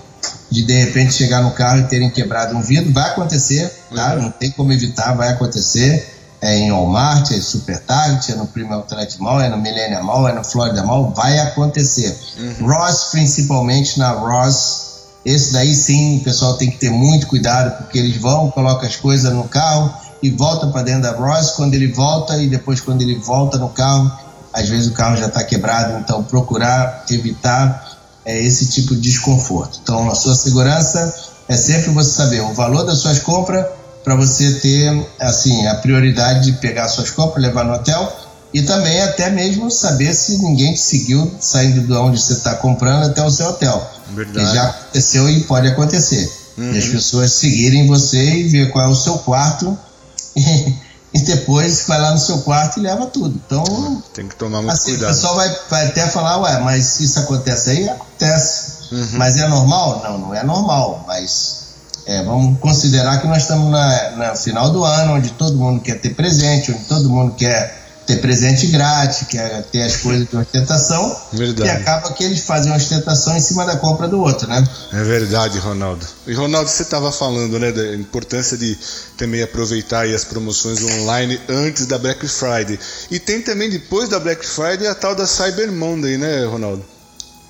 [0.51, 2.93] de de repente chegar no carro e terem quebrado um vidro.
[2.93, 4.15] Vai acontecer, tá?
[4.15, 4.23] Uhum.
[4.23, 6.16] Não tem como evitar, vai acontecer.
[6.41, 10.29] É em Walmart, é Super Target, é no Prime Outlet Mall, é no Millennium Mall,
[10.29, 12.17] é no Florida Mall, vai acontecer.
[12.39, 12.69] Uhum.
[12.69, 14.87] Ross, principalmente na Ross,
[15.25, 18.97] esse daí sim o pessoal tem que ter muito cuidado, porque eles vão, colocam as
[18.97, 21.53] coisas no carro e voltam para dentro da Ross.
[21.53, 24.13] Quando ele volta e depois quando ele volta no carro,
[24.53, 29.81] às vezes o carro já está quebrado, então procurar evitar é, esse tipo de desconforto.
[29.83, 31.15] Então, a sua segurança
[31.49, 33.67] é sempre você saber o valor das suas compras
[34.07, 38.17] para você ter assim a prioridade de pegar suas compras, levar no hotel
[38.55, 43.03] e também até mesmo saber se ninguém te seguiu saindo de onde você está comprando
[43.03, 43.85] até o seu hotel.
[44.11, 44.55] Verdade.
[44.55, 46.33] já aconteceu e pode acontecer.
[46.57, 46.73] Uhum.
[46.73, 49.77] E as pessoas seguirem você e ver qual é o seu quarto
[51.13, 53.43] e depois vai lá no seu quarto e leva tudo.
[53.45, 54.01] Então.
[54.15, 55.11] Tem que tomar muito assim, cuidado.
[55.11, 57.89] O pessoal vai, vai até falar, ué, mas isso acontece aí?
[57.89, 58.95] Acontece.
[58.95, 59.09] Uhum.
[59.15, 60.01] Mas é normal?
[60.05, 61.05] Não, não é normal.
[61.09, 61.66] Mas
[62.07, 66.01] é, vamos considerar que nós estamos na, na final do ano, onde todo mundo quer
[66.01, 71.21] ter presente, onde todo mundo quer ter presente grátis, quer ter as coisas de ostentação.
[71.33, 71.69] Verdade.
[71.69, 74.65] E acaba que eles fazem uma ostentação em cima da compra do outro, né?
[74.93, 76.07] É verdade, Ronaldo.
[76.27, 78.79] E Ronaldo, você estava falando, né, da importância de
[79.19, 82.79] também aproveitar as promoções online antes da Black Friday.
[83.11, 86.85] E tem também depois da Black Friday a tal da Cyber Monday, né, Ronaldo?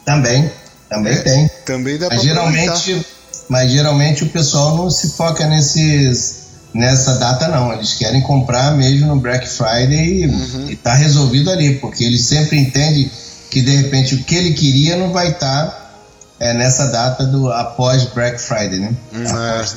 [0.06, 0.50] Também,
[0.88, 1.50] também é, tem.
[1.66, 3.04] Também dá para geralmente,
[3.48, 7.72] Mas geralmente o pessoal não se foca nesses nessa data não.
[7.72, 10.70] Eles querem comprar mesmo no Black Friday uhum.
[10.70, 13.10] e tá resolvido ali, porque eles sempre entendem
[13.50, 15.90] que de repente o que ele queria não vai estar tá,
[16.38, 18.94] é, nessa data do após Black Friday, né?
[19.12, 19.26] Uhum.
[19.26, 19.76] Após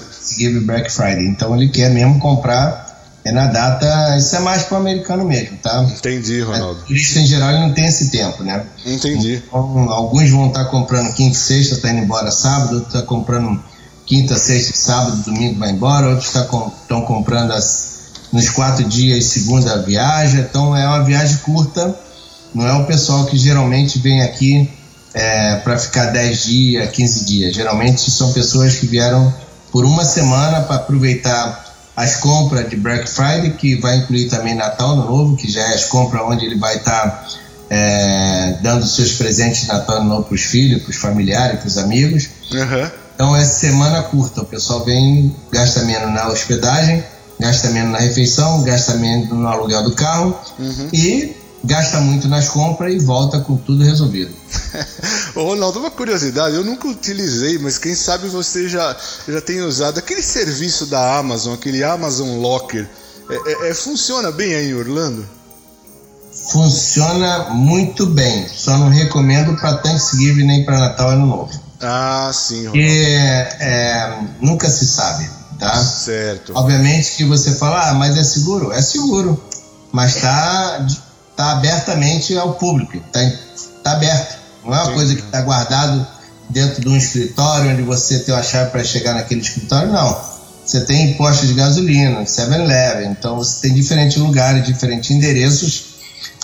[0.66, 1.26] Black Friday.
[1.26, 2.89] Então ele quer mesmo comprar
[3.24, 4.18] é na data.
[4.18, 5.84] Isso é mais para o americano mesmo, tá?
[5.84, 6.82] Entendi, Ronaldo.
[6.82, 8.66] O turista em geral ele não tem esse tempo, né?
[8.86, 9.44] Entendi.
[9.48, 13.02] Então, alguns vão estar tá comprando quinta e sexta, tá indo embora sábado, outros tá
[13.02, 13.62] comprando
[14.06, 18.00] quinta, sexta, sábado, domingo vai embora, outros estão tá comprando as,
[18.32, 20.40] nos quatro dias, segunda viagem.
[20.40, 21.96] Então é uma viagem curta,
[22.54, 24.70] não é o pessoal que geralmente vem aqui
[25.14, 27.56] é, para ficar 10 dias, 15 dias.
[27.56, 29.34] Geralmente são pessoas que vieram
[29.72, 31.69] por uma semana para aproveitar
[32.00, 35.74] as compras de Black Friday, que vai incluir também Natal no Novo, que já é
[35.74, 37.28] as compras onde ele vai estar tá,
[37.70, 41.68] é, dando seus presentes de Natal no Novo para os filhos, para os familiares, para
[41.68, 42.30] os amigos.
[42.54, 42.90] Uhum.
[43.14, 47.04] Então é semana curta, o pessoal vem, gasta menos na hospedagem,
[47.38, 50.88] gasta menos na refeição, gasta menos no aluguel do carro uhum.
[50.94, 54.34] e gasta muito nas compras e volta com tudo resolvido.
[55.36, 58.96] Ô Ronaldo, uma curiosidade, eu nunca utilizei, mas quem sabe você já,
[59.28, 62.88] já tem usado aquele serviço da Amazon, aquele Amazon Locker.
[63.30, 65.26] É, é, é, funciona bem aí em Orlando?
[66.52, 71.60] Funciona muito bem, só não recomendo para Thanksgiving nem para Natal Ano Novo.
[71.82, 72.72] Ah, sim, Ronaldo.
[72.72, 72.90] Porque
[73.60, 75.84] é, nunca se sabe, tá?
[75.84, 76.54] Certo.
[76.56, 78.72] Obviamente que você fala, ah, mas é seguro?
[78.72, 79.42] É seguro,
[79.92, 80.86] mas tá
[81.40, 83.22] está abertamente ao público, está
[83.82, 84.38] tá aberto.
[84.66, 84.94] Não é uma Sim.
[84.94, 86.06] coisa que está guardado
[86.50, 90.20] dentro de um escritório onde você tem a chave para chegar naquele escritório, não.
[90.66, 95.86] Você tem postos de gasolina, 7-Eleven, então você tem diferentes lugares, diferentes endereços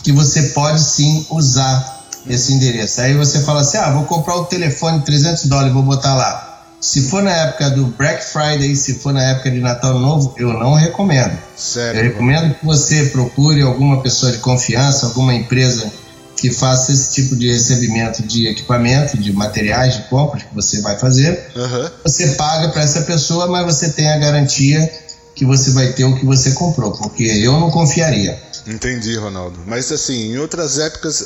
[0.01, 3.01] que você pode sim usar esse endereço.
[3.01, 6.54] Aí você fala assim: ah, vou comprar o telefone 300 dólares, vou botar lá.
[6.85, 10.53] Se for na época do Black Friday, se for na época de Natal Novo, eu
[10.53, 11.35] não recomendo.
[11.57, 11.97] Certo.
[11.97, 15.91] Eu recomendo que você procure alguma pessoa de confiança, alguma empresa
[16.37, 20.95] que faça esse tipo de recebimento de equipamento, de materiais de compras que você vai
[20.99, 21.47] fazer.
[21.55, 21.89] Uhum.
[22.03, 24.87] Você paga para essa pessoa, mas você tem a garantia
[25.33, 28.39] que você vai ter o que você comprou, porque eu não confiaria.
[28.67, 29.59] Entendi, Ronaldo.
[29.67, 31.23] Mas assim, em outras épocas.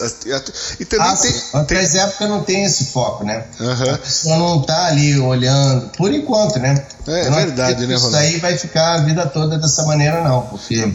[0.79, 1.33] E também ah, tem.
[1.53, 2.01] Outras tem...
[2.01, 3.45] épocas não tem esse foco, né?
[3.59, 3.93] Uhum.
[3.93, 6.85] A pessoa não tá ali olhando, por enquanto, né?
[7.07, 8.07] É, é verdade, né, Ronaldo?
[8.07, 10.93] Isso aí vai ficar a vida toda dessa maneira, não, porque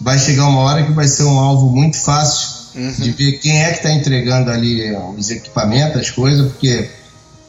[0.00, 2.92] vai chegar uma hora que vai ser um alvo muito fácil uhum.
[2.92, 6.90] de ver quem é que está entregando ali os equipamentos, as coisas, porque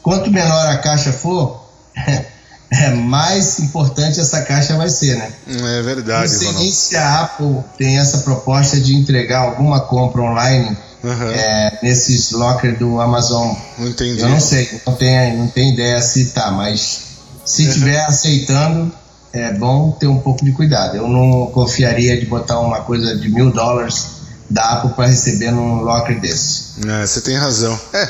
[0.02, 1.68] quanto menor a caixa for.
[2.70, 5.32] é, mais importante essa caixa vai ser, né?
[5.46, 10.22] É verdade, Não sei nem se a Apple tem essa proposta de entregar alguma compra
[10.22, 11.30] online uhum.
[11.30, 13.54] é, nesses lockers do Amazon.
[13.78, 14.20] Entendi.
[14.20, 17.00] Eu não sei, não tenho, não tenho ideia se tá, mas
[17.44, 18.08] se estiver uhum.
[18.08, 18.92] aceitando,
[19.32, 20.96] é bom ter um pouco de cuidado.
[20.96, 24.18] Eu não confiaria de botar uma coisa de mil dólares
[24.50, 26.86] da Apple para receber num locker desse.
[26.86, 27.78] É, você tem razão.
[27.92, 28.08] É,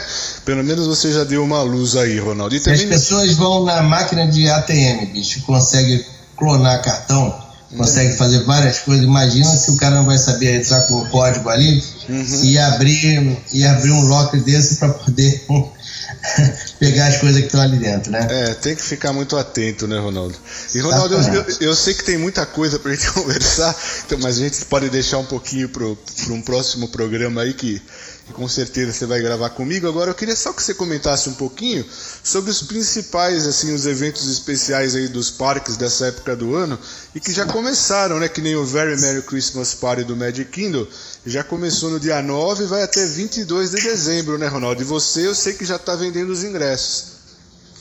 [0.49, 2.57] pelo menos você já deu uma luz aí, Ronaldo.
[2.57, 2.81] E também...
[2.81, 6.03] As pessoas vão na máquina de ATM, bicho, consegue
[6.39, 7.39] clonar cartão,
[7.77, 9.05] consegue fazer várias coisas.
[9.05, 12.45] Imagina se o cara não vai saber entrar com o código ali uhum.
[12.45, 15.45] e abrir e abrir um locker desse para poder
[16.81, 18.27] pegar as coisas que estão ali dentro, né?
[18.31, 20.35] É, tem que ficar muito atento, né, Ronaldo?
[20.75, 24.39] E Ronaldo, eu, eu, eu, sei que tem muita coisa pra gente conversar, então, mas
[24.39, 27.83] a gente pode deixar um pouquinho para um próximo programa aí que
[28.29, 29.89] que com certeza você vai gravar comigo.
[29.89, 31.83] Agora eu queria só que você comentasse um pouquinho
[32.23, 36.79] sobre os principais, assim, os eventos especiais aí dos parques dessa época do ano
[37.15, 38.29] e que já começaram, né?
[38.29, 40.87] Que nem o Very Merry Christmas Party do Magic Kingdom,
[41.25, 44.83] já começou no dia 9 e vai até 22 de dezembro, né, Ronaldo?
[44.83, 47.18] E você, eu sei que já está vendendo os ingressos.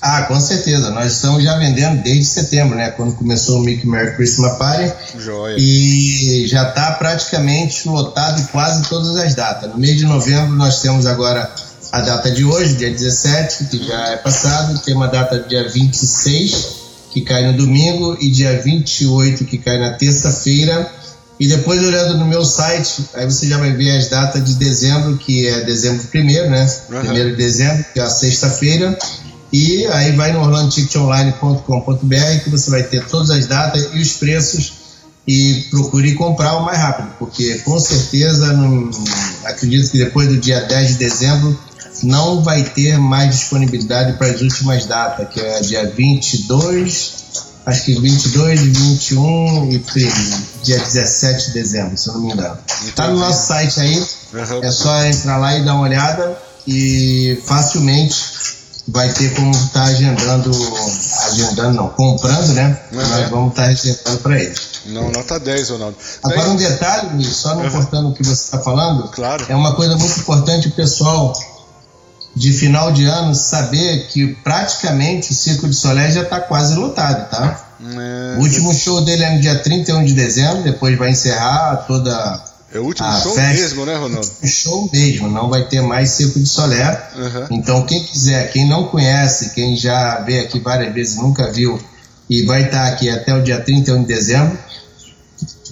[0.01, 0.91] Ah, com certeza.
[0.91, 2.91] Nós estamos já vendendo desde setembro, né?
[2.91, 4.93] Quando começou o Mickey Merry Christmas Party.
[5.17, 5.55] Joia.
[5.57, 9.71] E já está praticamente lotado quase todas as datas.
[9.71, 11.49] No mês de novembro nós temos agora
[11.91, 14.79] a data de hoje, dia 17, que já é passado.
[14.79, 16.67] Tem uma data dia 26,
[17.11, 20.91] que cai no domingo, e dia 28, que cai na terça-feira.
[21.39, 25.17] E depois, olhando no meu site, aí você já vai ver as datas de dezembro,
[25.17, 26.65] que é dezembro primeiro, né?
[26.87, 28.97] Primeiro de dezembro, que é a sexta-feira
[29.51, 34.73] e aí vai no orlandoticketonline.com.br que você vai ter todas as datas e os preços
[35.27, 38.89] e procure comprar o mais rápido, porque com certeza não,
[39.43, 41.59] acredito que depois do dia 10 de dezembro
[42.03, 47.13] não vai ter mais disponibilidade para as últimas datas, que é dia 22,
[47.65, 49.83] acho que 22, 21 e
[50.63, 52.57] dia 17 de dezembro, se eu não me engano.
[52.85, 54.63] Está no nosso site aí, uhum.
[54.63, 58.36] é só entrar lá e dar uma olhada e facilmente
[58.87, 60.51] vai ter como estar tá agendando,
[61.27, 62.79] agendando não, comprando, né?
[62.91, 62.97] Uhum.
[62.97, 64.61] Nós vamos estar tá reservando para eles.
[64.85, 65.97] Não, nota 10, Ronaldo.
[66.23, 67.71] Agora um detalhe, só não uhum.
[67.71, 69.45] cortando o que você está falando, claro.
[69.49, 71.33] é uma coisa muito importante o pessoal
[72.35, 77.29] de final de ano saber que praticamente o Circo de Solé já está quase lotado,
[77.29, 77.67] tá?
[77.81, 78.37] É...
[78.37, 82.43] O último show dele é no dia 31 de dezembro, depois vai encerrar toda
[82.77, 84.31] é o último show festa, mesmo, né, Ronaldo?
[84.45, 87.09] Show mesmo, não vai ter mais Circo de Solé.
[87.15, 87.57] Uhum.
[87.57, 91.79] Então, quem quiser, quem não conhece, quem já veio aqui várias vezes nunca viu
[92.29, 94.57] e vai estar aqui até o dia 31 de dezembro,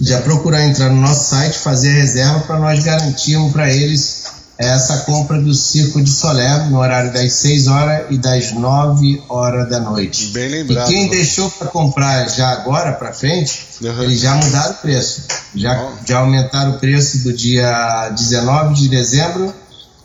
[0.00, 4.25] já procurar entrar no nosso site, fazer a reserva para nós garantirmos para eles
[4.58, 9.68] essa compra do Circo de Solé no horário das 6 horas e das 9 horas
[9.68, 10.28] da noite.
[10.28, 10.90] Bem lembrado.
[10.90, 14.02] E quem deixou para comprar já agora para frente, uhum.
[14.02, 15.24] eles já mudaram o preço.
[15.54, 19.52] Já, já aumentaram o preço do dia 19 de dezembro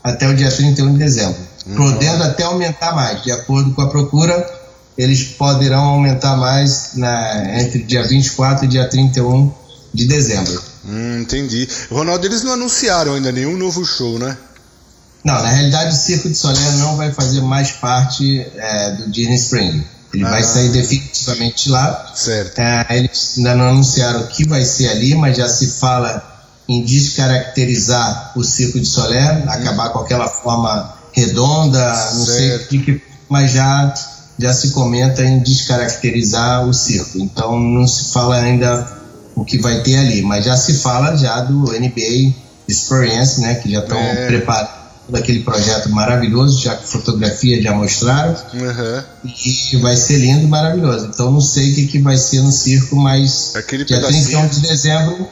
[0.03, 1.39] até o dia 31 de dezembro.
[1.65, 1.75] Uhum.
[1.75, 4.45] Podendo até aumentar mais, de acordo com a procura,
[4.97, 9.51] eles poderão aumentar mais na, entre dia 24 e dia 31
[9.93, 10.70] de dezembro.
[10.85, 11.67] Hum, entendi.
[11.89, 14.37] Ronaldo, eles não anunciaram ainda nenhum novo show, né?
[15.23, 19.35] Não, na realidade o Circo de Solé não vai fazer mais parte é, do Disney
[19.35, 19.83] Spring.
[20.13, 20.29] Ele ah.
[20.29, 22.11] vai sair definitivamente lá.
[22.15, 22.59] Certo.
[22.59, 26.27] É, eles ainda não anunciaram o que vai ser ali, mas já se fala
[26.67, 29.49] em descaracterizar o Circo de Solé, hum.
[29.49, 32.69] acabar com aquela forma redonda, não certo.
[32.69, 33.93] sei o que, mas já,
[34.39, 37.17] já se comenta em descaracterizar o circo.
[37.19, 39.00] Então não se fala ainda
[39.35, 42.33] o que vai ter ali, mas já se fala já do NBA
[42.67, 44.27] Experience, né, que já estão é.
[44.27, 44.81] preparando
[45.13, 49.03] aquele projeto maravilhoso, já que fotografia já mostraram, uhum.
[49.23, 51.07] e vai ser lindo, maravilhoso.
[51.07, 54.23] Então não sei o que, que vai ser no circo, mas aquele dia pedacinho...
[54.23, 55.27] 31 de dezembro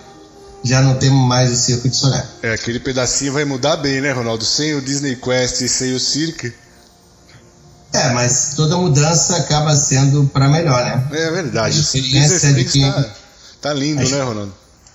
[0.63, 2.25] já não temos mais o circo de Soler.
[2.43, 4.43] É, aquele pedacinho vai mudar bem, né, Ronaldo?
[4.43, 6.51] Sem o Disney Quest e sem o circo.
[7.93, 11.07] É, mas toda mudança acaba sendo para melhor, né?
[11.11, 11.77] É verdade.
[11.77, 12.87] A experiência de quem...
[12.87, 13.09] Está
[13.61, 14.53] Tá lindo, né, Ronaldo?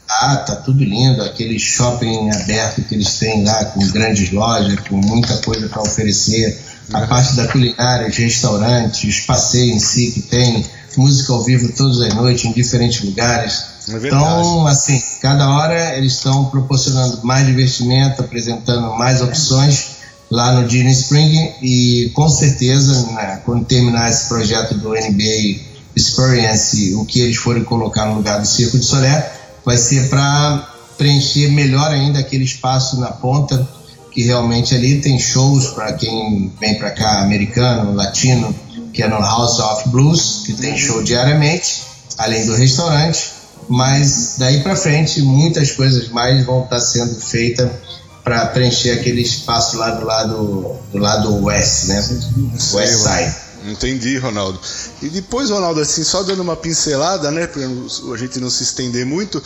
[0.08, 1.22] Ah, tá tudo lindo.
[1.22, 6.58] Aquele shopping aberto que eles têm lá, com grandes lojas, com muita coisa para oferecer.
[6.92, 7.06] A uhum.
[7.08, 10.64] parte da culinária, os restaurantes, os passeios em si que tem,
[10.96, 13.74] música ao vivo todas as noites em diferentes lugares.
[13.88, 19.94] É então, assim, cada hora eles estão proporcionando mais divertimento, apresentando mais opções
[20.30, 26.94] lá no Disney Spring e com certeza, né, quando terminar esse projeto do NBA Experience,
[26.94, 29.32] o que eles forem colocar no lugar do Circo de Solé,
[29.64, 33.68] vai ser para preencher melhor ainda aquele espaço na ponta,
[34.10, 38.54] que realmente ali tem shows para quem vem para cá, americano, latino,
[38.92, 41.82] que é no House of Blues, que tem show diariamente,
[42.16, 43.32] além do restaurante,
[43.68, 47.68] mas daí para frente muitas coisas mais vão estar tá sendo feitas
[48.22, 51.96] para preencher aquele espaço lá do lado do lado oeste, né?
[52.72, 53.43] West Side.
[53.64, 54.60] Entendi, Ronaldo.
[55.00, 59.06] E depois, Ronaldo, assim, só dando uma pincelada, né, para a gente não se estender
[59.06, 59.42] muito,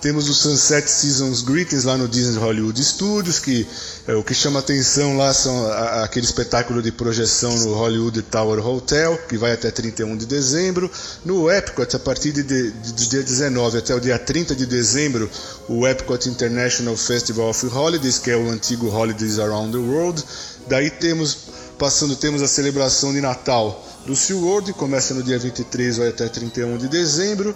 [0.00, 3.66] temos o Sunset Seasons Greetings lá no Disney Hollywood Studios, que
[4.06, 8.66] é, o que chama atenção lá são a, aquele espetáculo de projeção no Hollywood Tower
[8.66, 10.90] Hotel, que vai até 31 de dezembro.
[11.24, 15.30] No Epcot, a partir de, de, de dia 19 até o dia 30 de dezembro,
[15.68, 20.22] o Epcot International Festival of Holidays, que é o antigo Holidays Around the World.
[20.68, 21.38] Daí temos
[21.82, 26.78] Passando, temos a celebração de Natal do SeaWorld, começa no dia 23 vai até 31
[26.78, 27.52] de dezembro.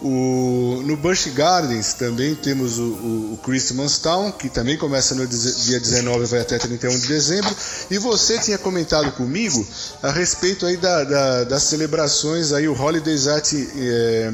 [0.00, 5.26] O, no Busch Gardens também temos o, o, o, Christmas Town, que também começa no
[5.26, 7.52] dia 19 vai até 31 de dezembro.
[7.90, 9.66] E você tinha comentado comigo
[10.00, 14.32] a respeito aí da, da, das celebrações aí, o Holidays at é,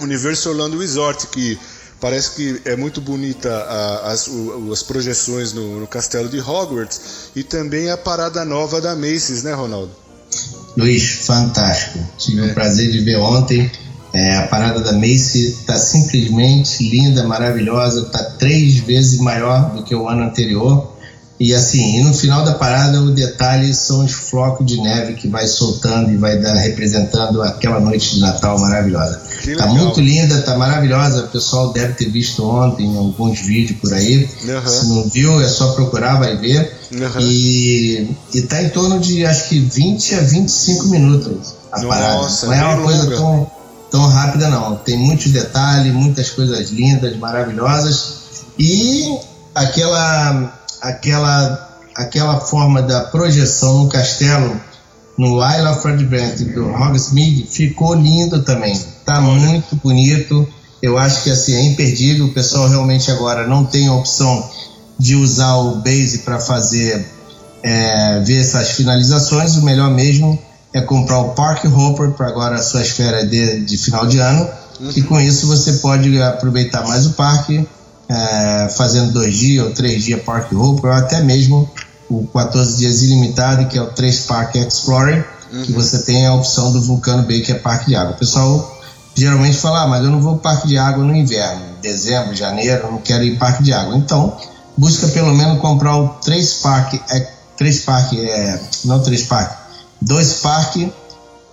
[0.00, 1.58] Universal Orlando Resort, que
[2.00, 7.30] Parece que é muito bonita a, as, o, as, projeções no, no, castelo de Hogwarts
[7.36, 9.90] e também a parada nova da Macy's, né, Ronaldo?
[10.76, 11.98] Luiz, fantástico.
[12.16, 12.50] Tive é.
[12.50, 13.70] o prazer de ver ontem.
[14.12, 19.94] É, a parada da Macy's está simplesmente linda, maravilhosa, está três vezes maior do que
[19.94, 20.96] o ano anterior.
[21.40, 25.26] E assim, e no final da parada o detalhe são os flocos de neve que
[25.26, 29.22] vai soltando e vai dar, representando aquela noite de Natal maravilhosa.
[29.56, 31.24] Tá muito linda, tá maravilhosa.
[31.24, 34.28] O pessoal deve ter visto ontem alguns vídeos por aí.
[34.44, 34.66] Uhum.
[34.66, 36.76] Se não viu, é só procurar, vai ver.
[36.92, 37.20] Uhum.
[37.20, 42.44] E, e tá em torno de acho que 20 a 25 minutos a Nossa, parada.
[42.44, 43.50] Não é uma coisa tão,
[43.90, 44.76] tão rápida, não.
[44.76, 48.20] Tem muitos detalhes, muitas coisas lindas, maravilhosas.
[48.58, 49.18] E
[49.54, 54.60] aquela aquela, aquela forma da projeção no castelo,
[55.18, 58.80] no of Adventure do Hogsmeade, ficou lindo também.
[59.04, 60.48] Tá muito bonito.
[60.82, 62.26] Eu acho que assim é imperdível.
[62.26, 64.48] O pessoal realmente agora não tem a opção
[64.98, 67.06] de usar o Base para fazer
[67.62, 70.38] é, ver essas finalizações, o melhor mesmo
[70.72, 74.48] é comprar o Park Hopper para agora a sua esfera de, de final de ano,
[74.80, 74.92] uhum.
[74.94, 77.66] e com isso você pode aproveitar mais o parque,
[78.10, 81.70] é, fazendo dois dias ou três dias Park Hopper, ou até mesmo
[82.08, 85.62] o 14 dias ilimitado, que é o 3 Park Explorer, uhum.
[85.62, 88.14] que você tem a opção do Vulcano Bay, que é parque de água.
[88.14, 88.80] O pessoal
[89.14, 92.90] geralmente fala, ah, mas eu não vou parque de água no inverno, dezembro, janeiro, eu
[92.90, 93.96] não quero ir parque de água.
[93.96, 94.36] Então,
[94.76, 99.52] busca pelo menos comprar o 3 Park, é, 3 Park, é, não 3 Park,
[100.02, 100.76] 2 Park,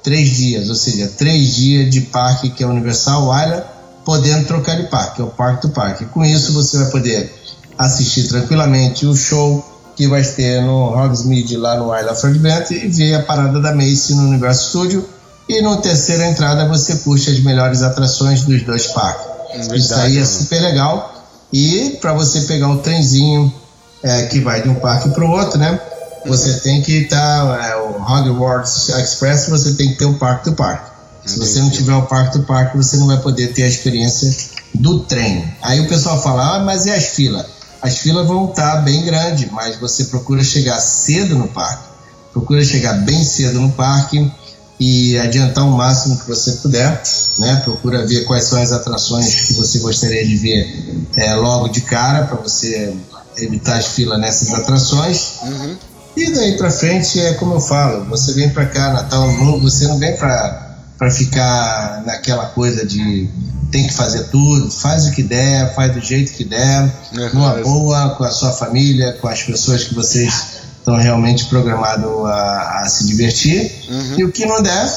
[0.01, 3.63] 3 dias, ou seja, 3 dias de parque que é Universal Island,
[4.07, 6.05] podendo trocar de parque, é o parque do parque.
[6.05, 7.29] Com isso você vai poder
[7.77, 9.61] assistir tranquilamente o show
[9.97, 14.15] que vai ter no Hogsmeade lá no Isle of e ver a parada da Macy
[14.15, 15.05] no Universo Studio
[15.49, 19.25] e no terceira entrada você curte as melhores atrações dos dois parques.
[19.49, 21.13] Verdade, Isso aí é super legal.
[21.51, 23.53] E para você pegar o trenzinho
[24.01, 25.77] é, que vai de um parque para o outro, né?
[26.25, 27.45] Você tem que estar.
[27.45, 30.96] Tá, é, o Hogwarts Express, você tem que ter o parque do parque.
[31.27, 34.33] Se você não tiver o parque do parque, você não vai poder ter a experiência
[34.73, 35.43] do trem.
[35.61, 37.45] Aí o pessoal fala, ah, mas e as filas?
[37.81, 41.87] As filas vão estar bem grandes, mas você procura chegar cedo no parque.
[42.31, 44.31] Procura chegar bem cedo no parque
[44.79, 47.01] e adiantar o máximo que você puder,
[47.39, 47.61] né?
[47.63, 52.25] Procura ver quais são as atrações que você gostaria de ver é, logo de cara
[52.25, 52.95] para você
[53.37, 55.33] evitar as filas nessas atrações.
[55.43, 55.75] Uhum.
[56.15, 59.87] E daí para frente é como eu falo, você vem para cá Natal Novo, você
[59.87, 60.66] não vem para
[61.11, 63.29] ficar naquela coisa de
[63.71, 66.83] tem que fazer tudo, faz o que der, faz do jeito que der,
[67.13, 67.29] uhum.
[67.33, 70.33] numa boa, com a sua família, com as pessoas que vocês
[70.79, 73.71] estão realmente programados a, a, se divertir.
[73.89, 74.19] Uhum.
[74.19, 74.89] E o que não der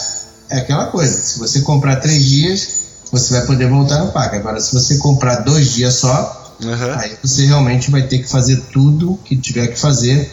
[0.48, 2.68] é aquela coisa: se você comprar três dias,
[3.10, 4.36] você vai poder voltar no parque.
[4.36, 6.98] Agora, se você comprar dois dias só, uhum.
[6.98, 10.30] aí você realmente vai ter que fazer tudo que tiver que fazer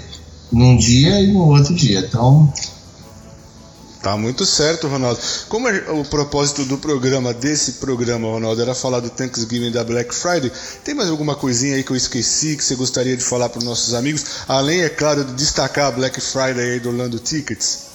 [0.51, 1.99] num dia e no outro dia.
[1.99, 2.53] Então,
[4.01, 5.19] Tá muito certo, Ronaldo.
[5.49, 10.13] Como é o propósito do programa, desse programa, Ronaldo, era falar do Thanksgiving da Black
[10.13, 10.51] Friday,
[10.83, 13.65] tem mais alguma coisinha aí que eu esqueci que você gostaria de falar para os
[13.65, 14.23] nossos amigos?
[14.47, 17.87] Além, é claro, de destacar a Black Friday aí do Orlando Tickets.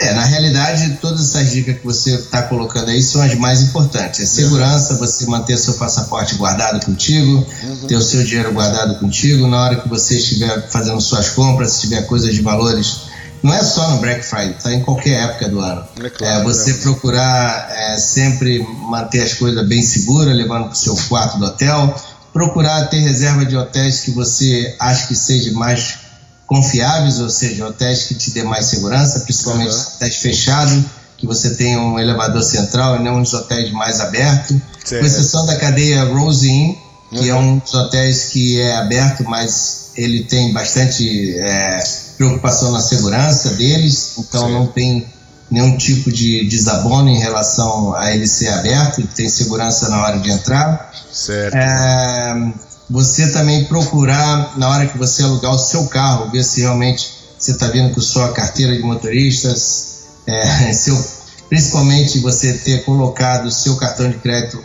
[0.00, 4.20] É, na realidade, todas essas dicas que você está colocando aí são as mais importantes.
[4.20, 7.86] É segurança, você manter seu passaporte guardado contigo, uhum.
[7.86, 9.46] ter o seu dinheiro guardado contigo.
[9.46, 13.09] Na hora que você estiver fazendo suas compras, se tiver coisas de valores
[13.42, 15.84] não é só no Black Friday, tá em qualquer época do ano.
[16.02, 16.74] É, claro, é você é.
[16.74, 21.94] procurar é, sempre manter as coisas bem seguras, levando para o seu quarto do hotel,
[22.32, 25.98] procurar ter reserva de hotéis que você acha que sejam mais
[26.46, 29.80] confiáveis, ou seja, hotéis que te dê mais segurança, principalmente uhum.
[29.80, 30.84] hotéis fechados,
[31.16, 34.56] que você tenha um elevador central e não uns hotéis mais abertos.
[34.88, 36.74] Com exceção da cadeia Rose Inn,
[37.10, 37.40] que é uhum.
[37.40, 41.82] é um dos hotéis que é aberto, mas ele tem bastante é,
[42.20, 44.52] preocupação na segurança deles, então Sim.
[44.52, 45.06] não tem
[45.50, 50.30] nenhum tipo de desabono em relação a ele ser aberto, tem segurança na hora de
[50.30, 50.92] entrar.
[51.10, 51.54] Certo.
[51.54, 52.52] É,
[52.90, 57.52] você também procurar, na hora que você alugar o seu carro, ver se realmente você
[57.52, 61.02] está vendo com sua carteira de motoristas, é, seu,
[61.48, 64.62] principalmente você ter colocado o seu cartão de crédito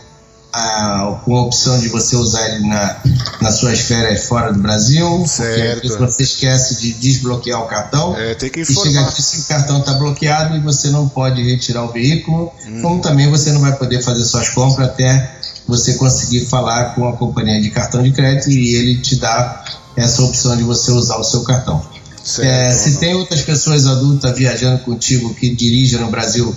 [0.56, 2.96] a, com a opção de você usar ele na,
[3.42, 5.24] nas suas férias fora do Brasil.
[5.26, 5.98] Certo.
[5.98, 8.16] Você esquece de desbloquear o cartão.
[8.16, 8.86] É, tem que informar.
[8.86, 12.50] E chega aqui se o cartão está bloqueado e você não pode retirar o veículo,
[12.66, 12.80] hum.
[12.80, 15.36] como também você não vai poder fazer suas compras até
[15.68, 20.22] você conseguir falar com a companhia de cartão de crédito e ele te dá essa
[20.22, 21.84] opção de você usar o seu cartão.
[22.22, 26.54] Certo, é, se tem outras pessoas adultas viajando contigo que dirigem no Brasil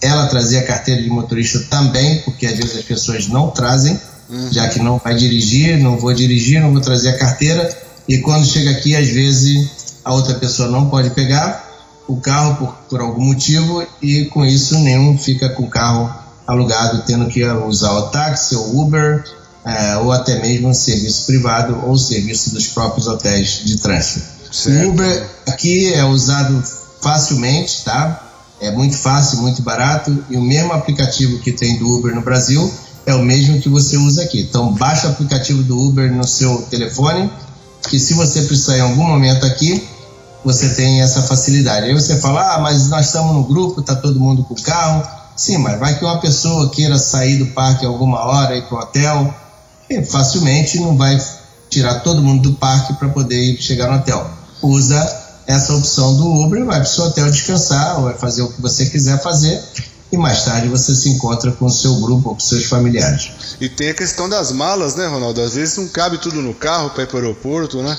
[0.00, 4.52] ela trazer a carteira de motorista também, porque às vezes as pessoas não trazem, uhum.
[4.52, 7.68] já que não vai dirigir, não vou dirigir, não vou trazer a carteira,
[8.08, 9.70] e quando chega aqui, às vezes
[10.04, 11.66] a outra pessoa não pode pegar
[12.06, 16.10] o carro por, por algum motivo, e com isso nenhum fica com o carro
[16.46, 19.24] alugado, tendo que usar o táxi ou Uber,
[19.64, 24.26] é, ou até mesmo um serviço privado ou serviço dos próprios hotéis de trânsito.
[24.86, 26.62] O Uber aqui é usado
[27.02, 28.27] facilmente, tá?
[28.60, 32.72] É muito fácil, muito barato e o mesmo aplicativo que tem do Uber no Brasil
[33.06, 34.40] é o mesmo que você usa aqui.
[34.40, 37.30] Então baixa o aplicativo do Uber no seu telefone,
[37.88, 39.86] que se você precisar em algum momento aqui,
[40.44, 41.86] você tem essa facilidade.
[41.86, 45.06] Aí você fala, ah, mas nós estamos no grupo, tá todo mundo com carro.
[45.36, 48.80] Sim, mas vai que uma pessoa queira sair do parque alguma hora e para o
[48.80, 49.34] hotel,
[50.10, 51.16] facilmente não vai
[51.70, 54.28] tirar todo mundo do parque para poder ir chegar no hotel.
[54.60, 58.52] Usa essa opção do Uber, vai para o seu hotel descansar, ou vai fazer o
[58.52, 59.58] que você quiser fazer,
[60.12, 63.30] e mais tarde você se encontra com o seu grupo ou com seus familiares.
[63.58, 65.40] E tem a questão das malas, né, Ronaldo?
[65.40, 67.96] Às vezes não cabe tudo no carro para ir para o aeroporto, né?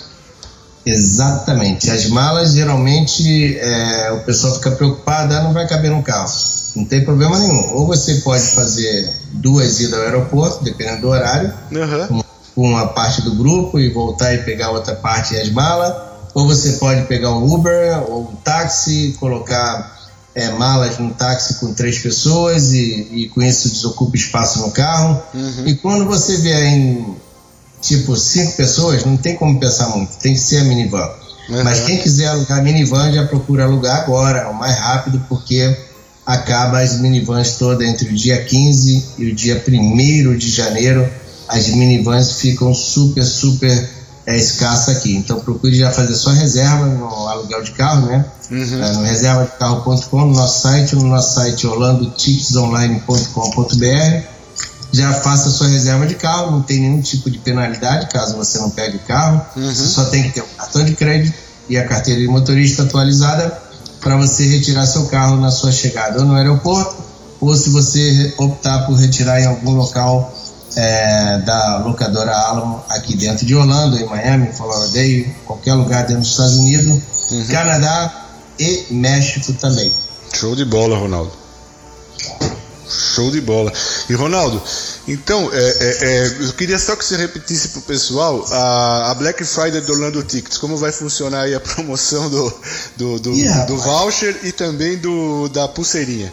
[0.85, 1.89] Exatamente.
[1.89, 6.31] As malas, geralmente, é, o pessoal fica preocupado, ah, não vai caber no carro.
[6.75, 7.73] Não tem problema nenhum.
[7.73, 12.23] Ou você pode fazer duas idas ao aeroporto, dependendo do horário, uhum.
[12.53, 16.08] com uma parte do grupo e voltar e pegar outra parte e as malas.
[16.33, 19.99] Ou você pode pegar um Uber ou um táxi, colocar
[20.35, 25.21] é, malas no táxi com três pessoas e, e, com isso desocupa espaço no carro.
[25.33, 25.67] Uhum.
[25.67, 27.15] E quando você vier em
[27.81, 31.09] tipo cinco pessoas, não tem como pensar muito, tem que ser a minivan.
[31.49, 31.63] Uhum.
[31.63, 35.75] Mas quem quiser alugar minivan já procura alugar agora, o mais rápido, porque
[36.25, 41.09] acaba as minivans todas entre o dia 15 e o dia 1 de janeiro.
[41.47, 43.89] As minivans ficam super, super
[44.29, 45.15] é, escassa aqui.
[45.15, 48.23] Então procure já fazer sua reserva no aluguel de carro, né?
[48.51, 48.83] Uhum.
[48.83, 54.23] É, no reservadecarro.com, no nosso site, no nosso site orlandotipsonline.com.br.
[54.91, 58.69] Já faça sua reserva de carro, não tem nenhum tipo de penalidade caso você não
[58.69, 59.41] pegue o carro.
[59.55, 59.73] Uhum.
[59.73, 61.35] Você só tem que ter o cartão de crédito
[61.67, 63.51] e a carteira de motorista atualizada
[63.99, 67.03] para você retirar seu carro na sua chegada ou no aeroporto,
[67.41, 70.33] ou se você optar por retirar em algum local
[70.75, 76.31] é, da locadora Alamo aqui dentro de Orlando, em Miami, Florida, qualquer lugar dentro dos
[76.31, 77.01] Estados Unidos,
[77.31, 77.45] uhum.
[77.47, 78.25] Canadá
[78.59, 79.91] e México também.
[80.33, 81.31] Show de bola, Ronaldo.
[82.87, 83.71] Show de bola.
[84.09, 84.61] E Ronaldo,
[85.07, 89.15] então, é, é, é, eu queria só que você repetisse para o pessoal a, a,
[89.15, 92.53] Black Friday do Orlando Tickets, como vai funcionar aí a promoção do,
[92.95, 96.31] do, do, yeah, do voucher e também do, da pulseirinha.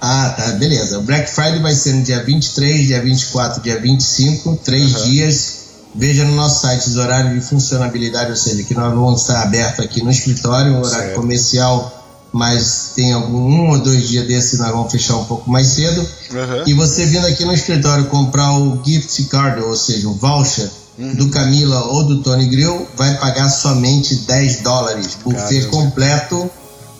[0.00, 0.98] Ah, tá, beleza.
[0.98, 5.04] O Black Friday vai ser no dia 23, dia 24, dia 25, três uhum.
[5.04, 5.58] dias.
[5.94, 9.82] Veja no nosso site os horários de funcionabilidade, ou seja, que nós vamos estar aberto
[9.82, 11.14] aqui no escritório, horário certo.
[11.14, 15.66] comercial, mas tem algum um ou dois dias desse nós vamos fechar um pouco mais
[15.66, 16.00] cedo.
[16.00, 16.62] Uhum.
[16.66, 21.14] E você vindo aqui no escritório comprar o gift card, ou seja, o voucher uhum.
[21.14, 25.18] do Camila ou do Tony Grill, vai pagar somente 10 dólares.
[25.24, 25.70] Buffet Caramba.
[25.70, 26.50] completo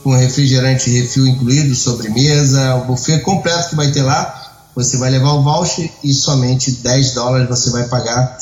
[0.03, 4.35] com refrigerante refil incluído, sobremesa, o buffet completo que vai ter lá.
[4.75, 8.39] Você vai levar o voucher e somente 10 dólares você vai pagar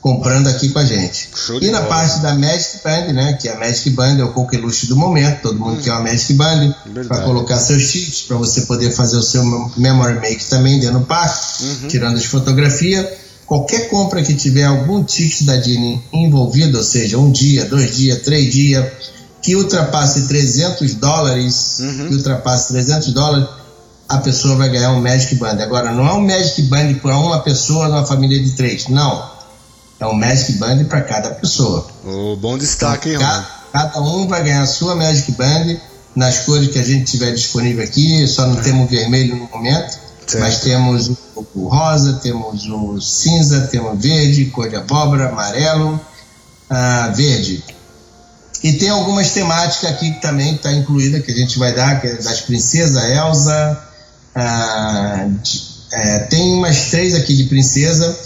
[0.00, 1.28] comprando aqui com a gente.
[1.60, 1.88] e na bola.
[1.88, 5.42] parte da Magic Band, né, que é a Magic Band é o coqueluche do momento,
[5.42, 5.82] todo mundo hum.
[5.82, 6.74] quer uma Magic Band
[7.06, 9.44] para colocar seus chips, para você poder fazer o seu
[9.76, 11.88] memory make também dentro do parque, uhum.
[11.88, 13.06] tirando as fotografias.
[13.46, 18.22] Qualquer compra que tiver algum ticket da Disney envolvido, ou seja, um dia, dois dias,
[18.22, 18.86] três dias,
[19.42, 22.08] que ultrapasse 300 dólares, uhum.
[22.08, 23.48] que ultrapasse 300 dólares,
[24.08, 25.62] a pessoa vai ganhar um Magic Band.
[25.62, 29.30] Agora, não é um Magic Band para uma pessoa numa família de três, não.
[30.00, 31.86] É um Magic Band para cada pessoa.
[32.04, 35.76] Oh, bom destaque, então, hein, cada, cada um vai ganhar a sua Magic Band
[36.14, 38.62] nas cores que a gente tiver disponível aqui, só não é.
[38.62, 40.40] temos vermelho no momento, certo.
[40.40, 41.10] mas temos
[41.54, 46.00] o, rosa, temos o cinza, temos verde, cor de abóbora, amarelo,
[46.70, 47.62] uh, verde.
[48.62, 52.06] E tem algumas temáticas aqui que também está incluída, que a gente vai dar, que
[52.06, 53.84] é das princesas Elsa.
[54.34, 55.28] Ah,
[55.92, 58.18] é, tem umas três aqui de princesa.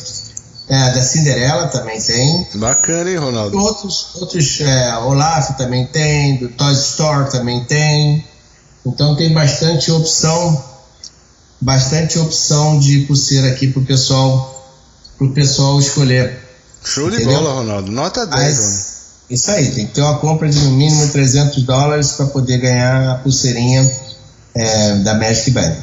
[0.66, 2.46] É, da Cinderela também tem.
[2.54, 3.58] Bacana, hein, Ronaldo?
[3.58, 8.24] Outros, outros é, Olaf também tem, do Toy Store também tem.
[8.84, 10.64] Então tem bastante opção,
[11.60, 14.72] bastante opção de pulseira aqui pro pessoal,
[15.18, 16.38] pro pessoal escolher.
[16.82, 17.92] Show de bola, Ronaldo.
[17.92, 18.93] Nota 10, As,
[19.28, 23.12] isso aí, tem que ter uma compra de no mínimo 300 dólares para poder ganhar
[23.12, 23.90] a pulseirinha
[24.54, 25.74] é, da Magic Band.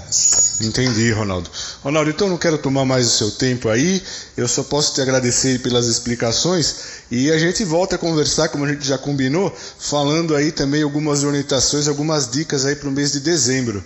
[0.62, 1.50] Entendi, Ronaldo.
[1.84, 4.02] Ronaldo, então não quero tomar mais o seu tempo aí,
[4.38, 6.76] eu só posso te agradecer pelas explicações
[7.10, 11.24] e a gente volta a conversar, como a gente já combinou, falando aí também algumas
[11.24, 13.84] orientações, algumas dicas aí para o mês de dezembro.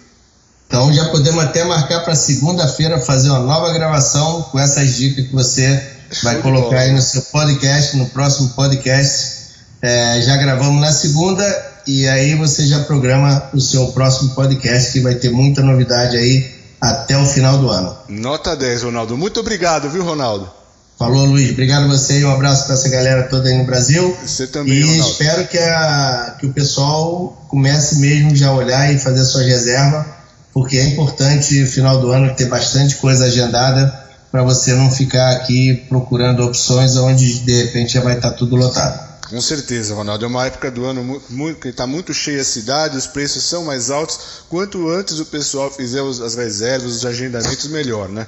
[0.67, 5.33] Então já podemos até marcar para segunda-feira fazer uma nova gravação com essas dicas que
[5.33, 5.81] você
[6.23, 9.44] vai colocar aí no seu podcast, no próximo podcast
[9.81, 11.43] é, já gravamos na segunda
[11.87, 16.55] e aí você já programa o seu próximo podcast que vai ter muita novidade aí
[16.81, 17.95] até o final do ano.
[18.09, 19.17] Nota 10, Ronaldo.
[19.17, 20.49] Muito obrigado, viu, Ronaldo?
[20.97, 21.51] Falou, Luiz.
[21.51, 24.15] Obrigado a você e um abraço para essa galera toda aí no Brasil.
[24.25, 25.11] Você também, E Ronaldo.
[25.11, 30.05] espero que, a, que o pessoal comece mesmo já a olhar e fazer suas reservas,
[30.53, 33.93] porque é importante, no final do ano, ter bastante coisa agendada
[34.31, 38.55] para você não ficar aqui procurando opções onde de repente já vai estar tá tudo
[38.55, 38.99] lotado.
[39.35, 40.23] Com certeza, Ronaldo.
[40.23, 41.21] É uma época do ano
[41.59, 44.17] que está muito cheia a cidade, os preços são mais altos.
[44.47, 48.27] Quanto antes o pessoal fizer as reservas, os agendamentos, melhor, né?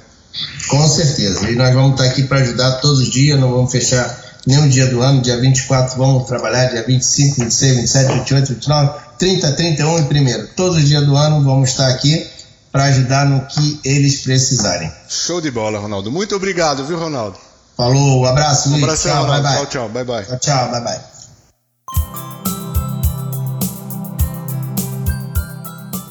[0.68, 1.50] Com certeza.
[1.50, 4.86] E nós vamos estar aqui para ajudar todos os dias, não vamos fechar nenhum dia
[4.88, 5.22] do ano.
[5.22, 10.46] Dia 24 vamos trabalhar, dia 25, 26, 27, 28, 29, 30, 31 e primeiro.
[10.48, 12.28] Todos os dias do ano vamos estar aqui
[12.70, 14.92] para ajudar no que eles precisarem.
[15.08, 16.12] Show de bola, Ronaldo.
[16.12, 17.47] Muito obrigado, viu, Ronaldo?
[17.78, 18.80] Falou, abraço, Luiz.
[18.80, 19.54] Um abraço, tchau, bye, bye.
[19.54, 20.24] tchau, tchau, bye bye.
[20.24, 20.98] Tchau, tchau, bye bye.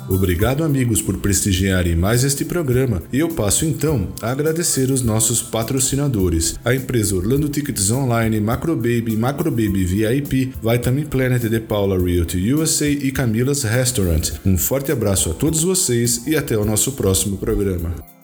[0.10, 3.04] Obrigado, amigos, por prestigiarem mais este programa.
[3.12, 9.18] E eu passo então a agradecer os nossos patrocinadores: a empresa Orlando Tickets Online, Macrobaby,
[9.18, 14.32] Macrobaby VIP, Vitamin Planet de Paula Realty USA e Camila's Restaurant.
[14.46, 18.17] Um forte abraço a todos vocês e até o nosso próximo programa.